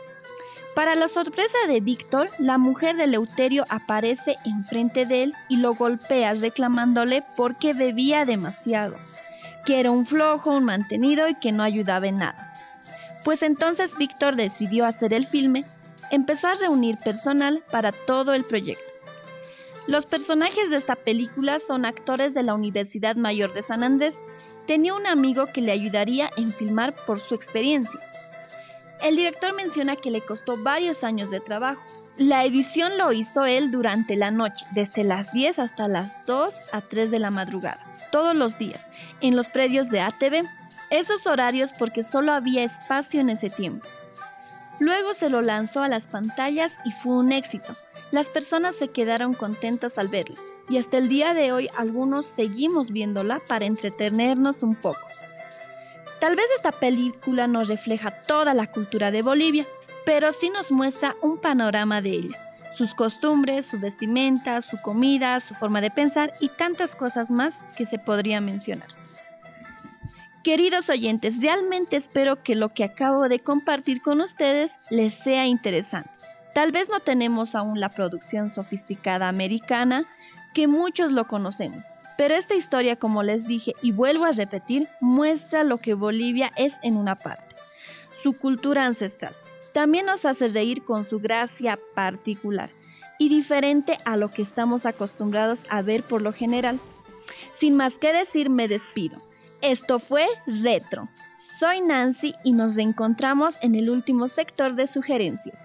Para 0.74 0.94
la 0.96 1.08
sorpresa 1.08 1.56
de 1.66 1.80
Víctor, 1.80 2.28
la 2.38 2.58
mujer 2.58 2.96
de 2.96 3.04
Eleuterio 3.04 3.64
aparece 3.70 4.36
enfrente 4.44 5.06
de 5.06 5.22
él 5.22 5.34
y 5.48 5.56
lo 5.56 5.72
golpea 5.72 6.34
reclamándole 6.34 7.24
porque 7.38 7.72
bebía 7.72 8.26
demasiado, 8.26 8.96
era 9.74 9.90
un 9.90 10.06
flojo, 10.06 10.50
un 10.50 10.64
mantenido 10.64 11.28
y 11.28 11.34
que 11.34 11.52
no 11.52 11.62
ayudaba 11.62 12.06
en 12.06 12.18
nada. 12.18 12.54
Pues 13.24 13.42
entonces 13.42 13.96
Víctor 13.98 14.36
decidió 14.36 14.86
hacer 14.86 15.12
el 15.12 15.26
filme 15.26 15.64
empezó 16.10 16.48
a 16.48 16.54
reunir 16.54 16.98
personal 16.98 17.62
para 17.70 17.92
todo 17.92 18.34
el 18.34 18.44
proyecto. 18.44 18.84
Los 19.86 20.06
personajes 20.06 20.70
de 20.70 20.76
esta 20.76 20.94
película 20.94 21.58
son 21.58 21.84
actores 21.84 22.34
de 22.34 22.42
la 22.42 22.54
Universidad 22.54 23.16
Mayor 23.16 23.54
de 23.54 23.62
San 23.62 23.82
Andrés. 23.82 24.14
Tenía 24.66 24.94
un 24.94 25.06
amigo 25.06 25.46
que 25.46 25.62
le 25.62 25.72
ayudaría 25.72 26.30
en 26.36 26.52
filmar 26.52 26.94
por 27.06 27.18
su 27.18 27.34
experiencia. 27.34 28.00
El 29.02 29.16
director 29.16 29.54
menciona 29.54 29.96
que 29.96 30.10
le 30.10 30.20
costó 30.20 30.56
varios 30.62 31.04
años 31.04 31.30
de 31.30 31.40
trabajo. 31.40 31.80
La 32.18 32.44
edición 32.44 32.98
lo 32.98 33.12
hizo 33.12 33.46
él 33.46 33.70
durante 33.70 34.14
la 34.14 34.30
noche, 34.30 34.66
desde 34.72 35.04
las 35.04 35.32
10 35.32 35.58
hasta 35.58 35.88
las 35.88 36.12
2 36.26 36.54
a 36.72 36.80
3 36.82 37.10
de 37.10 37.18
la 37.18 37.30
madrugada, 37.30 37.80
todos 38.12 38.34
los 38.34 38.58
días, 38.58 38.86
en 39.22 39.36
los 39.36 39.48
predios 39.48 39.88
de 39.88 40.00
ATV. 40.00 40.44
Esos 40.90 41.26
horarios 41.26 41.70
porque 41.78 42.04
solo 42.04 42.32
había 42.32 42.62
espacio 42.62 43.20
en 43.20 43.30
ese 43.30 43.48
tiempo. 43.48 43.86
Luego 44.80 45.14
se 45.14 45.30
lo 45.30 45.40
lanzó 45.40 45.82
a 45.82 45.88
las 45.88 46.06
pantallas 46.06 46.76
y 46.84 46.92
fue 46.92 47.16
un 47.16 47.32
éxito. 47.32 47.74
Las 48.10 48.28
personas 48.28 48.74
se 48.74 48.88
quedaron 48.88 49.34
contentas 49.34 49.98
al 49.98 50.08
verla 50.08 50.36
y 50.68 50.78
hasta 50.78 50.98
el 50.98 51.08
día 51.08 51.32
de 51.32 51.52
hoy 51.52 51.68
algunos 51.76 52.26
seguimos 52.26 52.90
viéndola 52.90 53.40
para 53.46 53.66
entretenernos 53.66 54.62
un 54.62 54.74
poco. 54.74 55.00
Tal 56.20 56.36
vez 56.36 56.44
esta 56.54 56.70
película 56.70 57.46
no 57.46 57.64
refleja 57.64 58.10
toda 58.10 58.52
la 58.52 58.66
cultura 58.66 59.10
de 59.10 59.22
Bolivia, 59.22 59.66
pero 60.04 60.32
sí 60.32 60.50
nos 60.50 60.70
muestra 60.70 61.16
un 61.22 61.38
panorama 61.38 62.02
de 62.02 62.10
ella, 62.10 62.38
sus 62.76 62.94
costumbres, 62.94 63.64
su 63.66 63.80
vestimenta, 63.80 64.60
su 64.60 64.80
comida, 64.82 65.40
su 65.40 65.54
forma 65.54 65.80
de 65.80 65.90
pensar 65.90 66.34
y 66.38 66.48
tantas 66.48 66.94
cosas 66.94 67.30
más 67.30 67.64
que 67.76 67.86
se 67.86 67.98
podría 67.98 68.42
mencionar. 68.42 68.88
Queridos 70.44 70.90
oyentes, 70.90 71.40
realmente 71.40 71.96
espero 71.96 72.42
que 72.42 72.54
lo 72.54 72.74
que 72.74 72.84
acabo 72.84 73.28
de 73.28 73.40
compartir 73.40 74.02
con 74.02 74.20
ustedes 74.20 74.72
les 74.90 75.14
sea 75.14 75.46
interesante. 75.46 76.10
Tal 76.54 76.72
vez 76.72 76.88
no 76.90 77.00
tenemos 77.00 77.54
aún 77.54 77.80
la 77.80 77.88
producción 77.88 78.50
sofisticada 78.50 79.28
americana, 79.28 80.04
que 80.52 80.66
muchos 80.66 81.12
lo 81.12 81.28
conocemos, 81.28 81.84
pero 82.20 82.34
esta 82.34 82.54
historia, 82.54 82.96
como 82.96 83.22
les 83.22 83.46
dije 83.46 83.74
y 83.80 83.92
vuelvo 83.92 84.26
a 84.26 84.32
repetir, 84.32 84.86
muestra 85.00 85.64
lo 85.64 85.78
que 85.78 85.94
Bolivia 85.94 86.52
es 86.54 86.74
en 86.82 86.98
una 86.98 87.14
parte, 87.14 87.56
su 88.22 88.34
cultura 88.34 88.84
ancestral. 88.84 89.34
También 89.72 90.04
nos 90.04 90.26
hace 90.26 90.48
reír 90.48 90.84
con 90.84 91.08
su 91.08 91.18
gracia 91.18 91.78
particular 91.94 92.68
y 93.18 93.30
diferente 93.30 93.96
a 94.04 94.18
lo 94.18 94.30
que 94.30 94.42
estamos 94.42 94.84
acostumbrados 94.84 95.64
a 95.70 95.80
ver 95.80 96.02
por 96.02 96.20
lo 96.20 96.34
general. 96.34 96.78
Sin 97.54 97.74
más 97.74 97.96
que 97.96 98.12
decir, 98.12 98.50
me 98.50 98.68
despido. 98.68 99.16
Esto 99.62 99.98
fue 99.98 100.26
Retro. 100.46 101.08
Soy 101.58 101.80
Nancy 101.80 102.34
y 102.44 102.52
nos 102.52 102.76
encontramos 102.76 103.56
en 103.62 103.74
el 103.74 103.88
último 103.88 104.28
sector 104.28 104.74
de 104.74 104.88
sugerencias. 104.88 105.58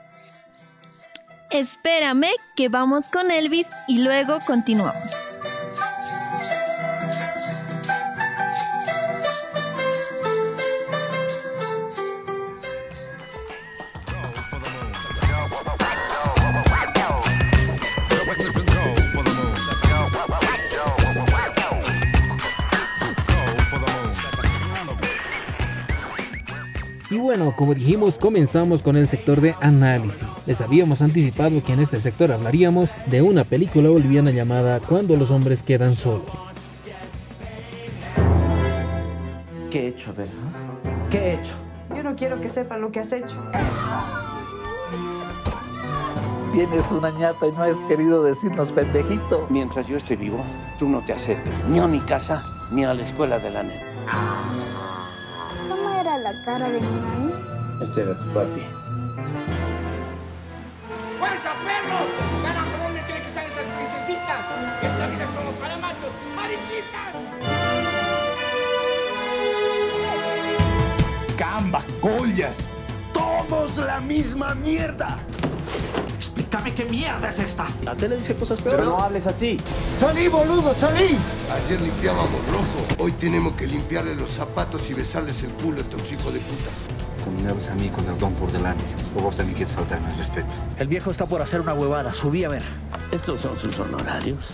Espérame 1.50 2.30
que 2.56 2.70
vamos 2.70 3.10
con 3.10 3.30
Elvis 3.30 3.68
y 3.90 3.98
luego 3.98 4.40
continuamos. 4.48 5.35
Bueno, 27.26 27.56
como 27.56 27.74
dijimos, 27.74 28.20
comenzamos 28.20 28.84
con 28.84 28.96
el 28.96 29.08
sector 29.08 29.42
de 29.42 29.56
análisis. 29.60 30.28
Les 30.46 30.62
habíamos 30.62 31.02
anticipado 31.02 31.64
que 31.64 31.74
en 31.74 31.80
este 31.80 32.00
sector 32.00 32.32
hablaríamos 32.32 32.92
de 33.08 33.24
una 33.24 33.44
película 33.44 33.90
boliviana 33.90 34.30
llamada 34.30 34.80
Cuando 34.80 35.18
los 35.18 35.32
hombres 35.32 35.64
quedan 35.64 35.96
solos. 35.96 36.22
¿Qué 39.72 39.86
he 39.86 39.88
hecho, 39.88 40.12
a 40.12 40.14
ver? 40.14 40.30
¿Qué 41.10 41.18
he 41.18 41.34
hecho? 41.34 41.56
Yo 41.96 42.04
no 42.04 42.16
quiero 42.16 42.40
que 42.40 42.48
sepan 42.48 42.82
lo 42.82 42.92
que 42.92 43.00
has 43.00 43.12
hecho. 43.12 43.44
Tienes 46.54 46.86
una 46.92 47.10
ñata 47.10 47.48
y 47.48 47.52
no 47.54 47.64
has 47.64 47.80
querido 47.88 48.24
decirnos 48.24 48.72
pendejito. 48.72 49.48
Mientras 49.50 49.88
yo 49.88 49.98
esté 49.98 50.16
vivo, 50.16 50.44
tú 50.78 50.88
no 50.88 51.00
te 51.00 51.14
acerques 51.14 51.56
ni 51.68 51.80
a 51.80 51.88
mi 51.88 52.02
casa 52.02 52.44
ni 52.72 52.86
a 52.86 52.94
la 52.94 53.02
escuela 53.02 53.40
de 53.40 53.50
la 53.50 53.64
nena. 53.64 54.75
¿Cómo 56.26 56.34
era 56.34 56.40
la 56.40 56.44
cara 56.44 56.70
de 56.70 56.82
mi 56.82 56.88
mami? 56.88 57.34
Este 57.82 58.02
era 58.02 58.18
tu 58.18 58.26
papi. 58.34 58.62
¡Fuerza, 61.20 61.54
perros! 61.64 62.08
¡Carajo, 62.44 62.78
dónde 62.84 63.02
creen 63.02 63.22
que 63.22 63.28
están 63.28 63.46
esas 63.46 63.66
princesitas! 63.78 64.40
¡Esta 64.82 65.08
vida 65.08 65.24
es 65.24 65.30
solo 65.36 65.52
para 65.60 65.78
machos! 65.78 66.12
¡Mariquitas! 66.36 67.14
Zambacollas. 71.38 72.70
Todos 73.14 73.78
la 73.78 74.02
misma 74.02 74.56
mierda. 74.56 75.18
Explícame 76.56 76.74
qué 76.74 76.86
mierda 76.86 77.28
es 77.28 77.40
esta. 77.40 77.68
La 77.84 77.96
tele 77.96 78.16
dice 78.16 78.34
cosas 78.36 78.62
peores. 78.62 78.80
Pero 78.80 78.92
no 78.92 79.04
hables 79.04 79.28
así. 79.28 79.60
¡Salí, 80.00 80.30
boludo, 80.30 80.74
salí! 80.80 81.18
Ayer 81.52 81.82
limpiábamos 81.82 82.32
rojo. 82.48 83.04
Hoy 83.04 83.12
tenemos 83.14 83.56
que 83.56 83.68
limpiarle 83.68 84.16
los 84.16 84.30
zapatos 84.30 84.90
y 84.90 84.94
besarles 84.94 85.44
el 85.44 85.52
culo 85.52 85.80
a 85.80 85.82
estos 85.82 86.12
hijos 86.14 86.34
de 86.34 86.40
puta. 86.40 87.50
Hablas 87.50 87.70
a 87.70 87.76
mí 87.76 87.90
con 87.90 88.08
el 88.08 88.18
don 88.18 88.34
por 88.36 88.52
delante, 88.52 88.94
o 89.18 89.22
vos 89.22 89.36
también 89.36 89.58
quieres 89.58 89.74
faltarme 89.74 90.08
al 90.08 90.18
respeto. 90.18 90.48
El 90.80 90.88
viejo 90.88 91.12
está 91.12 91.26
por 91.26 91.42
hacer 91.42 91.60
una 91.60 91.74
huevada. 91.74 92.14
Subí 92.14 92.44
a 92.46 92.50
ver. 92.50 92.64
Estos 93.12 93.42
son 93.42 93.60
sus 93.60 93.78
honorarios. 93.80 94.54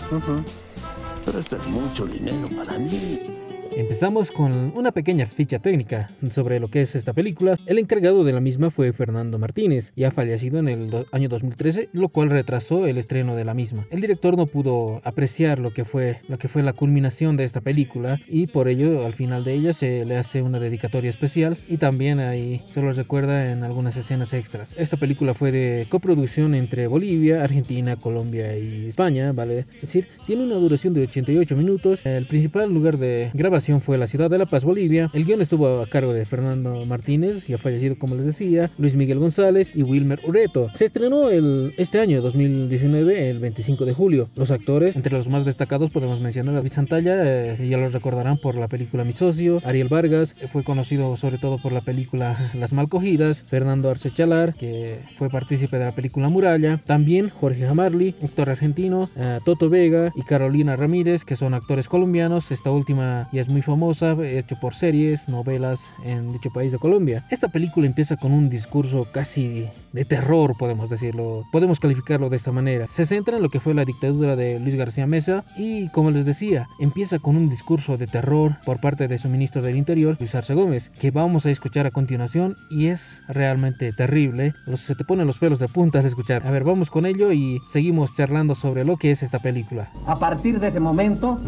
Pero 1.24 1.38
esto 1.38 1.56
es 1.56 1.66
mucho 1.68 2.06
dinero 2.06 2.48
para 2.56 2.78
mí. 2.78 3.31
Empezamos 3.74 4.30
con 4.30 4.72
una 4.76 4.92
pequeña 4.92 5.24
ficha 5.24 5.58
técnica 5.58 6.10
sobre 6.30 6.60
lo 6.60 6.68
que 6.68 6.82
es 6.82 6.94
esta 6.94 7.14
película. 7.14 7.56
El 7.64 7.78
encargado 7.78 8.22
de 8.22 8.32
la 8.34 8.40
misma 8.40 8.70
fue 8.70 8.92
Fernando 8.92 9.38
Martínez, 9.38 9.94
ya 9.96 10.10
fallecido 10.10 10.58
en 10.58 10.68
el 10.68 11.06
año 11.10 11.30
2013, 11.30 11.88
lo 11.94 12.10
cual 12.10 12.28
retrasó 12.28 12.86
el 12.86 12.98
estreno 12.98 13.34
de 13.34 13.46
la 13.46 13.54
misma. 13.54 13.86
El 13.90 14.02
director 14.02 14.36
no 14.36 14.44
pudo 14.44 15.00
apreciar 15.04 15.58
lo 15.58 15.70
que 15.70 15.86
fue 15.86 16.20
lo 16.28 16.36
que 16.36 16.48
fue 16.48 16.62
la 16.62 16.74
culminación 16.74 17.38
de 17.38 17.44
esta 17.44 17.62
película 17.62 18.20
y 18.28 18.46
por 18.46 18.68
ello 18.68 19.06
al 19.06 19.14
final 19.14 19.42
de 19.42 19.54
ella 19.54 19.72
se 19.72 20.04
le 20.04 20.18
hace 20.18 20.42
una 20.42 20.60
dedicatoria 20.60 21.08
especial 21.08 21.56
y 21.66 21.78
también 21.78 22.20
ahí 22.20 22.62
se 22.68 22.82
lo 22.82 22.92
recuerda 22.92 23.52
en 23.52 23.64
algunas 23.64 23.96
escenas 23.96 24.34
extras. 24.34 24.74
Esta 24.76 24.98
película 24.98 25.32
fue 25.32 25.50
de 25.50 25.86
coproducción 25.88 26.54
entre 26.54 26.88
Bolivia, 26.88 27.42
Argentina, 27.42 27.96
Colombia 27.96 28.54
y 28.58 28.86
España, 28.88 29.32
vale 29.32 29.64
decir, 29.80 30.08
tiene 30.26 30.44
una 30.44 30.56
duración 30.56 30.92
de 30.92 31.02
88 31.02 31.56
minutos. 31.56 32.04
El 32.04 32.26
principal 32.26 32.70
lugar 32.72 32.98
de 32.98 33.30
grabación 33.32 33.61
fue 33.62 33.96
la 33.96 34.08
ciudad 34.08 34.28
de 34.28 34.38
La 34.38 34.46
Paz, 34.46 34.64
Bolivia. 34.64 35.08
El 35.14 35.24
guion 35.24 35.40
estuvo 35.40 35.80
a 35.80 35.86
cargo 35.86 36.12
de 36.12 36.26
Fernando 36.26 36.84
Martínez, 36.84 37.46
ya 37.46 37.58
fallecido 37.58 37.96
como 37.96 38.16
les 38.16 38.26
decía, 38.26 38.70
Luis 38.76 38.96
Miguel 38.96 39.20
González 39.20 39.70
y 39.74 39.84
Wilmer 39.84 40.18
Ureto. 40.26 40.68
Se 40.74 40.84
estrenó 40.84 41.30
el, 41.30 41.72
este 41.78 42.00
año 42.00 42.20
2019, 42.22 43.30
el 43.30 43.38
25 43.38 43.84
de 43.84 43.92
julio. 43.92 44.28
Los 44.34 44.50
actores, 44.50 44.96
entre 44.96 45.12
los 45.12 45.28
más 45.28 45.44
destacados 45.44 45.92
podemos 45.92 46.20
mencionar 46.20 46.54
a 46.54 46.56
David 46.56 46.72
Santalla, 46.72 47.14
eh, 47.24 47.68
ya 47.68 47.78
lo 47.78 47.88
recordarán 47.88 48.36
por 48.36 48.56
la 48.56 48.66
película 48.66 49.04
Mi 49.04 49.12
Socio, 49.12 49.62
Ariel 49.64 49.88
Vargas, 49.88 50.34
eh, 50.40 50.48
fue 50.48 50.64
conocido 50.64 51.16
sobre 51.16 51.38
todo 51.38 51.58
por 51.58 51.70
la 51.70 51.82
película 51.82 52.50
Las 52.54 52.72
Malcogidas, 52.72 53.44
Fernando 53.44 53.90
Arce 53.90 54.10
Chalar, 54.10 54.54
que 54.54 54.98
fue 55.14 55.30
partícipe 55.30 55.78
de 55.78 55.84
la 55.84 55.94
película 55.94 56.28
Muralla, 56.28 56.80
también 56.84 57.28
Jorge 57.28 57.64
Jamarli, 57.64 58.16
actor 58.22 58.50
argentino, 58.50 59.08
eh, 59.14 59.38
Toto 59.44 59.70
Vega 59.70 60.10
y 60.16 60.22
Carolina 60.22 60.74
Ramírez, 60.74 61.24
que 61.24 61.36
son 61.36 61.54
actores 61.54 61.86
colombianos. 61.86 62.50
Esta 62.50 62.72
última 62.72 63.28
ya 63.32 63.40
es 63.40 63.51
muy 63.52 63.62
famosa, 63.62 64.16
hecho 64.22 64.58
por 64.58 64.74
series, 64.74 65.28
novelas 65.28 65.92
en 66.04 66.32
dicho 66.32 66.50
país 66.50 66.72
de 66.72 66.78
Colombia. 66.78 67.24
Esta 67.30 67.48
película 67.48 67.86
empieza 67.86 68.16
con 68.16 68.32
un 68.32 68.48
discurso 68.48 69.06
casi 69.12 69.68
de 69.92 70.04
terror, 70.04 70.56
podemos 70.58 70.88
decirlo, 70.90 71.44
podemos 71.52 71.78
calificarlo 71.78 72.30
de 72.30 72.36
esta 72.36 72.50
manera. 72.50 72.86
Se 72.86 73.04
centra 73.04 73.36
en 73.36 73.42
lo 73.42 73.50
que 73.50 73.60
fue 73.60 73.74
la 73.74 73.84
dictadura 73.84 74.36
de 74.36 74.58
Luis 74.58 74.74
García 74.74 75.06
Mesa 75.06 75.44
y, 75.56 75.88
como 75.90 76.10
les 76.10 76.24
decía, 76.24 76.66
empieza 76.80 77.18
con 77.18 77.36
un 77.36 77.48
discurso 77.48 77.96
de 77.96 78.06
terror 78.06 78.56
por 78.64 78.80
parte 78.80 79.06
de 79.06 79.18
su 79.18 79.28
ministro 79.28 79.60
del 79.62 79.76
Interior, 79.76 80.16
Luis 80.18 80.34
Arce 80.34 80.54
Gómez, 80.54 80.90
que 80.98 81.10
vamos 81.10 81.44
a 81.46 81.50
escuchar 81.50 81.86
a 81.86 81.90
continuación 81.90 82.56
y 82.70 82.86
es 82.86 83.22
realmente 83.28 83.92
terrible. 83.92 84.54
Los- 84.66 84.80
Se 84.80 84.94
te 84.96 85.04
ponen 85.04 85.26
los 85.26 85.38
pelos 85.38 85.58
de 85.58 85.68
punta 85.68 86.00
al 86.00 86.06
escuchar. 86.06 86.46
A 86.46 86.50
ver, 86.50 86.64
vamos 86.64 86.90
con 86.90 87.06
ello 87.06 87.32
y 87.32 87.60
seguimos 87.70 88.14
charlando 88.16 88.54
sobre 88.54 88.84
lo 88.84 88.96
que 88.96 89.10
es 89.10 89.22
esta 89.22 89.38
película. 89.38 89.90
A 90.06 90.18
partir 90.18 90.58
de 90.58 90.68
ese 90.68 90.80
momento, 90.80 91.38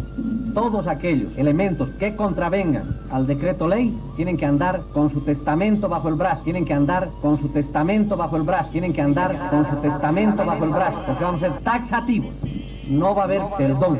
todos 0.54 0.86
aquellos 0.86 1.36
elementos 1.36 1.88
que 1.98 2.14
contravengan 2.14 2.96
al 3.10 3.26
decreto 3.26 3.66
ley 3.66 3.94
tienen 4.16 4.36
que 4.36 4.46
andar 4.46 4.82
con 4.92 5.10
su 5.10 5.20
testamento 5.20 5.88
bajo 5.88 6.08
el 6.08 6.14
brazo, 6.14 6.42
tienen 6.44 6.64
que 6.64 6.72
andar 6.72 7.08
con 7.20 7.38
su 7.40 7.48
testamento 7.48 8.16
bajo 8.16 8.36
el 8.36 8.42
brazo, 8.42 8.70
tienen 8.70 8.92
que 8.92 9.02
andar 9.02 9.36
con 9.50 9.68
su 9.68 9.76
testamento 9.76 10.44
bajo 10.44 10.64
el 10.64 10.70
brazo, 10.70 11.02
porque 11.06 11.24
vamos 11.24 11.42
a 11.42 11.50
ser 11.50 11.58
taxativos. 11.62 12.32
No 12.88 13.14
va 13.14 13.22
a 13.22 13.24
haber 13.24 13.42
perdón. 13.58 13.98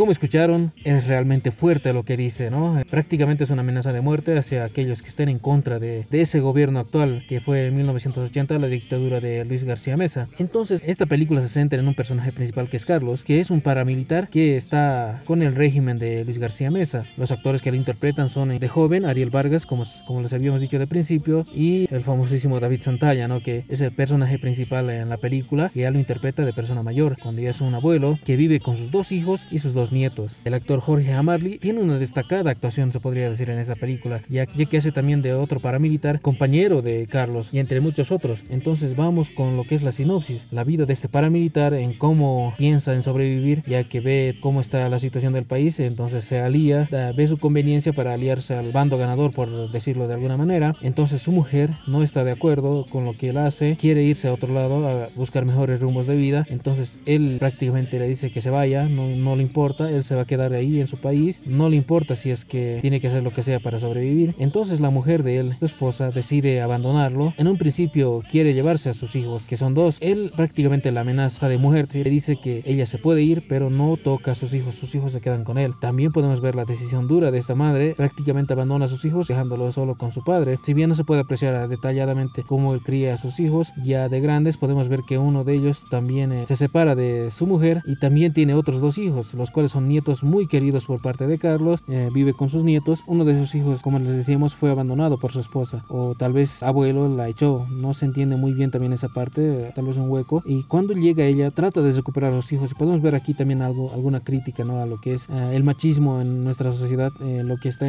Como 0.00 0.12
escucharon, 0.12 0.72
es 0.82 1.08
realmente 1.08 1.50
fuerte 1.50 1.92
lo 1.92 2.04
que 2.04 2.16
dice, 2.16 2.50
¿no? 2.50 2.82
Prácticamente 2.88 3.44
es 3.44 3.50
una 3.50 3.60
amenaza 3.60 3.92
de 3.92 4.00
muerte 4.00 4.34
hacia 4.38 4.64
aquellos 4.64 5.02
que 5.02 5.10
estén 5.10 5.28
en 5.28 5.38
contra 5.38 5.78
de, 5.78 6.06
de 6.08 6.22
ese 6.22 6.40
gobierno 6.40 6.78
actual 6.78 7.26
que 7.28 7.42
fue 7.42 7.66
en 7.66 7.76
1980 7.76 8.58
la 8.58 8.68
dictadura 8.68 9.20
de 9.20 9.44
Luis 9.44 9.64
García 9.64 9.98
Mesa. 9.98 10.30
Entonces, 10.38 10.82
esta 10.86 11.04
película 11.04 11.42
se 11.42 11.50
centra 11.50 11.78
en 11.78 11.86
un 11.86 11.92
personaje 11.92 12.32
principal 12.32 12.70
que 12.70 12.78
es 12.78 12.86
Carlos, 12.86 13.24
que 13.24 13.40
es 13.40 13.50
un 13.50 13.60
paramilitar 13.60 14.30
que 14.30 14.56
está 14.56 15.22
con 15.26 15.42
el 15.42 15.54
régimen 15.54 15.98
de 15.98 16.24
Luis 16.24 16.38
García 16.38 16.70
Mesa. 16.70 17.04
Los 17.18 17.30
actores 17.30 17.60
que 17.60 17.70
lo 17.70 17.76
interpretan 17.76 18.30
son 18.30 18.58
de 18.58 18.68
joven 18.68 19.04
Ariel 19.04 19.28
Vargas, 19.28 19.66
como, 19.66 19.84
como 20.06 20.22
les 20.22 20.32
habíamos 20.32 20.62
dicho 20.62 20.78
de 20.78 20.86
principio, 20.86 21.44
y 21.54 21.86
el 21.94 22.04
famosísimo 22.04 22.58
David 22.58 22.80
Santalla, 22.80 23.28
¿no? 23.28 23.42
Que 23.42 23.66
es 23.68 23.82
el 23.82 23.92
personaje 23.92 24.38
principal 24.38 24.88
en 24.88 25.10
la 25.10 25.18
película, 25.18 25.68
que 25.68 25.80
ya 25.80 25.90
lo 25.90 25.98
interpreta 25.98 26.46
de 26.46 26.54
persona 26.54 26.82
mayor, 26.82 27.18
cuando 27.22 27.42
ya 27.42 27.50
es 27.50 27.60
un 27.60 27.74
abuelo 27.74 28.18
que 28.24 28.36
vive 28.36 28.60
con 28.60 28.78
sus 28.78 28.90
dos 28.90 29.12
hijos 29.12 29.46
y 29.50 29.58
sus 29.58 29.74
dos 29.74 29.89
nietos. 29.92 30.36
El 30.44 30.54
actor 30.54 30.80
Jorge 30.80 31.12
Amarli 31.12 31.58
tiene 31.58 31.80
una 31.80 31.98
destacada 31.98 32.50
actuación, 32.50 32.90
se 32.92 33.00
podría 33.00 33.28
decir, 33.28 33.50
en 33.50 33.58
esta 33.58 33.74
película, 33.74 34.22
ya, 34.28 34.44
ya 34.56 34.66
que 34.66 34.78
hace 34.78 34.92
también 34.92 35.22
de 35.22 35.34
otro 35.34 35.60
paramilitar, 35.60 36.20
compañero 36.20 36.82
de 36.82 37.06
Carlos, 37.08 37.48
y 37.52 37.58
entre 37.58 37.80
muchos 37.80 38.12
otros. 38.12 38.42
Entonces 38.50 38.96
vamos 38.96 39.30
con 39.30 39.56
lo 39.56 39.64
que 39.64 39.74
es 39.74 39.82
la 39.82 39.92
sinopsis, 39.92 40.46
la 40.50 40.64
vida 40.64 40.86
de 40.86 40.92
este 40.92 41.08
paramilitar, 41.08 41.74
en 41.74 41.92
cómo 41.94 42.54
piensa 42.58 42.94
en 42.94 43.02
sobrevivir, 43.02 43.62
ya 43.66 43.84
que 43.84 44.00
ve 44.00 44.36
cómo 44.40 44.60
está 44.60 44.88
la 44.88 44.98
situación 44.98 45.32
del 45.32 45.44
país, 45.44 45.80
entonces 45.80 46.24
se 46.24 46.40
alía, 46.40 46.88
da- 46.90 47.12
ve 47.12 47.26
su 47.26 47.38
conveniencia 47.38 47.92
para 47.92 48.14
aliarse 48.14 48.54
al 48.54 48.72
bando 48.72 48.98
ganador, 48.98 49.32
por 49.32 49.70
decirlo 49.70 50.08
de 50.08 50.14
alguna 50.14 50.36
manera. 50.36 50.74
Entonces 50.82 51.22
su 51.22 51.32
mujer 51.32 51.70
no 51.86 52.02
está 52.02 52.24
de 52.24 52.32
acuerdo 52.32 52.86
con 52.90 53.04
lo 53.04 53.12
que 53.12 53.30
él 53.30 53.36
hace, 53.38 53.76
quiere 53.76 54.02
irse 54.02 54.28
a 54.28 54.32
otro 54.32 54.52
lado 54.52 54.88
a 54.88 55.08
buscar 55.16 55.44
mejores 55.44 55.80
rumbos 55.80 56.06
de 56.06 56.16
vida, 56.16 56.46
entonces 56.50 56.98
él 57.06 57.36
prácticamente 57.38 57.98
le 57.98 58.08
dice 58.08 58.30
que 58.30 58.40
se 58.40 58.50
vaya, 58.50 58.84
no, 58.88 59.08
no 59.08 59.36
le 59.36 59.42
importa, 59.42 59.69
él 59.78 60.04
se 60.04 60.14
va 60.14 60.22
a 60.22 60.26
quedar 60.26 60.52
ahí 60.52 60.80
en 60.80 60.86
su 60.86 60.96
país, 60.96 61.42
no 61.46 61.68
le 61.68 61.76
importa 61.76 62.14
si 62.14 62.30
es 62.30 62.44
que 62.44 62.78
tiene 62.80 63.00
que 63.00 63.08
hacer 63.08 63.22
lo 63.22 63.32
que 63.32 63.42
sea 63.42 63.60
para 63.60 63.78
sobrevivir. 63.78 64.34
Entonces 64.38 64.80
la 64.80 64.90
mujer 64.90 65.22
de 65.22 65.38
él, 65.38 65.52
su 65.52 65.64
esposa, 65.64 66.10
decide 66.10 66.60
abandonarlo. 66.60 67.34
En 67.36 67.48
un 67.48 67.58
principio 67.58 68.22
quiere 68.30 68.54
llevarse 68.54 68.90
a 68.90 68.94
sus 68.94 69.16
hijos, 69.16 69.46
que 69.46 69.56
son 69.56 69.74
dos. 69.74 69.98
Él 70.00 70.32
prácticamente 70.36 70.92
la 70.92 71.02
amenaza 71.02 71.48
de 71.48 71.58
muerte, 71.58 72.02
le 72.04 72.10
dice 72.10 72.36
que 72.36 72.62
ella 72.66 72.86
se 72.86 72.98
puede 72.98 73.22
ir, 73.22 73.44
pero 73.48 73.70
no 73.70 73.96
toca 73.96 74.32
a 74.32 74.34
sus 74.34 74.54
hijos, 74.54 74.74
sus 74.74 74.94
hijos 74.94 75.12
se 75.12 75.20
quedan 75.20 75.44
con 75.44 75.58
él. 75.58 75.72
También 75.80 76.12
podemos 76.12 76.40
ver 76.40 76.54
la 76.54 76.64
decisión 76.64 77.08
dura 77.08 77.30
de 77.30 77.38
esta 77.38 77.54
madre, 77.54 77.94
prácticamente 77.96 78.52
abandona 78.52 78.86
a 78.86 78.88
sus 78.88 79.04
hijos, 79.04 79.28
dejándolo 79.28 79.70
solo 79.72 79.96
con 79.96 80.12
su 80.12 80.22
padre. 80.22 80.58
Si 80.64 80.74
bien 80.74 80.88
no 80.88 80.94
se 80.94 81.04
puede 81.04 81.20
apreciar 81.20 81.68
detalladamente 81.68 82.42
cómo 82.42 82.74
él 82.74 82.80
cría 82.82 83.14
a 83.14 83.16
sus 83.16 83.40
hijos, 83.40 83.72
ya 83.82 84.08
de 84.08 84.20
grandes 84.20 84.56
podemos 84.56 84.88
ver 84.88 85.00
que 85.06 85.18
uno 85.18 85.44
de 85.44 85.54
ellos 85.54 85.84
también 85.90 86.32
eh, 86.32 86.44
se 86.46 86.56
separa 86.56 86.94
de 86.94 87.30
su 87.30 87.46
mujer 87.46 87.82
y 87.86 87.98
también 87.98 88.32
tiene 88.32 88.54
otros 88.54 88.80
dos 88.80 88.98
hijos, 88.98 89.34
los 89.34 89.50
cuales 89.50 89.59
son 89.68 89.88
nietos 89.88 90.22
muy 90.22 90.46
queridos 90.46 90.86
por 90.86 91.00
parte 91.00 91.26
de 91.26 91.38
Carlos, 91.38 91.82
eh, 91.88 92.08
vive 92.12 92.32
con 92.32 92.50
sus 92.50 92.64
nietos. 92.64 93.02
Uno 93.06 93.24
de 93.24 93.38
sus 93.38 93.54
hijos, 93.54 93.82
como 93.82 93.98
les 93.98 94.16
decíamos, 94.16 94.54
fue 94.54 94.70
abandonado 94.70 95.18
por 95.18 95.32
su 95.32 95.40
esposa 95.40 95.84
o 95.88 96.14
tal 96.14 96.32
vez 96.32 96.62
abuelo 96.62 97.08
la 97.08 97.28
echó, 97.28 97.66
no 97.70 97.94
se 97.94 98.06
entiende 98.06 98.36
muy 98.36 98.52
bien 98.52 98.70
también 98.70 98.92
esa 98.92 99.08
parte, 99.08 99.72
tal 99.74 99.86
vez 99.86 99.96
un 99.96 100.10
hueco. 100.10 100.42
Y 100.46 100.62
cuando 100.64 100.94
llega 100.94 101.24
ella, 101.24 101.50
trata 101.50 101.82
de 101.82 101.92
recuperar 101.92 102.32
a 102.32 102.36
los 102.36 102.52
hijos 102.52 102.70
y 102.70 102.74
podemos 102.74 103.02
ver 103.02 103.14
aquí 103.14 103.34
también 103.34 103.62
algo, 103.62 103.92
alguna 103.92 104.20
crítica 104.20 104.64
¿no? 104.64 104.80
a 104.80 104.86
lo 104.86 105.00
que 105.00 105.14
es 105.14 105.28
eh, 105.28 105.52
el 105.54 105.64
machismo 105.64 106.20
en 106.20 106.44
nuestra 106.44 106.72
sociedad, 106.72 107.12
eh, 107.20 107.42
lo 107.44 107.56
que 107.56 107.68
está, 107.68 107.86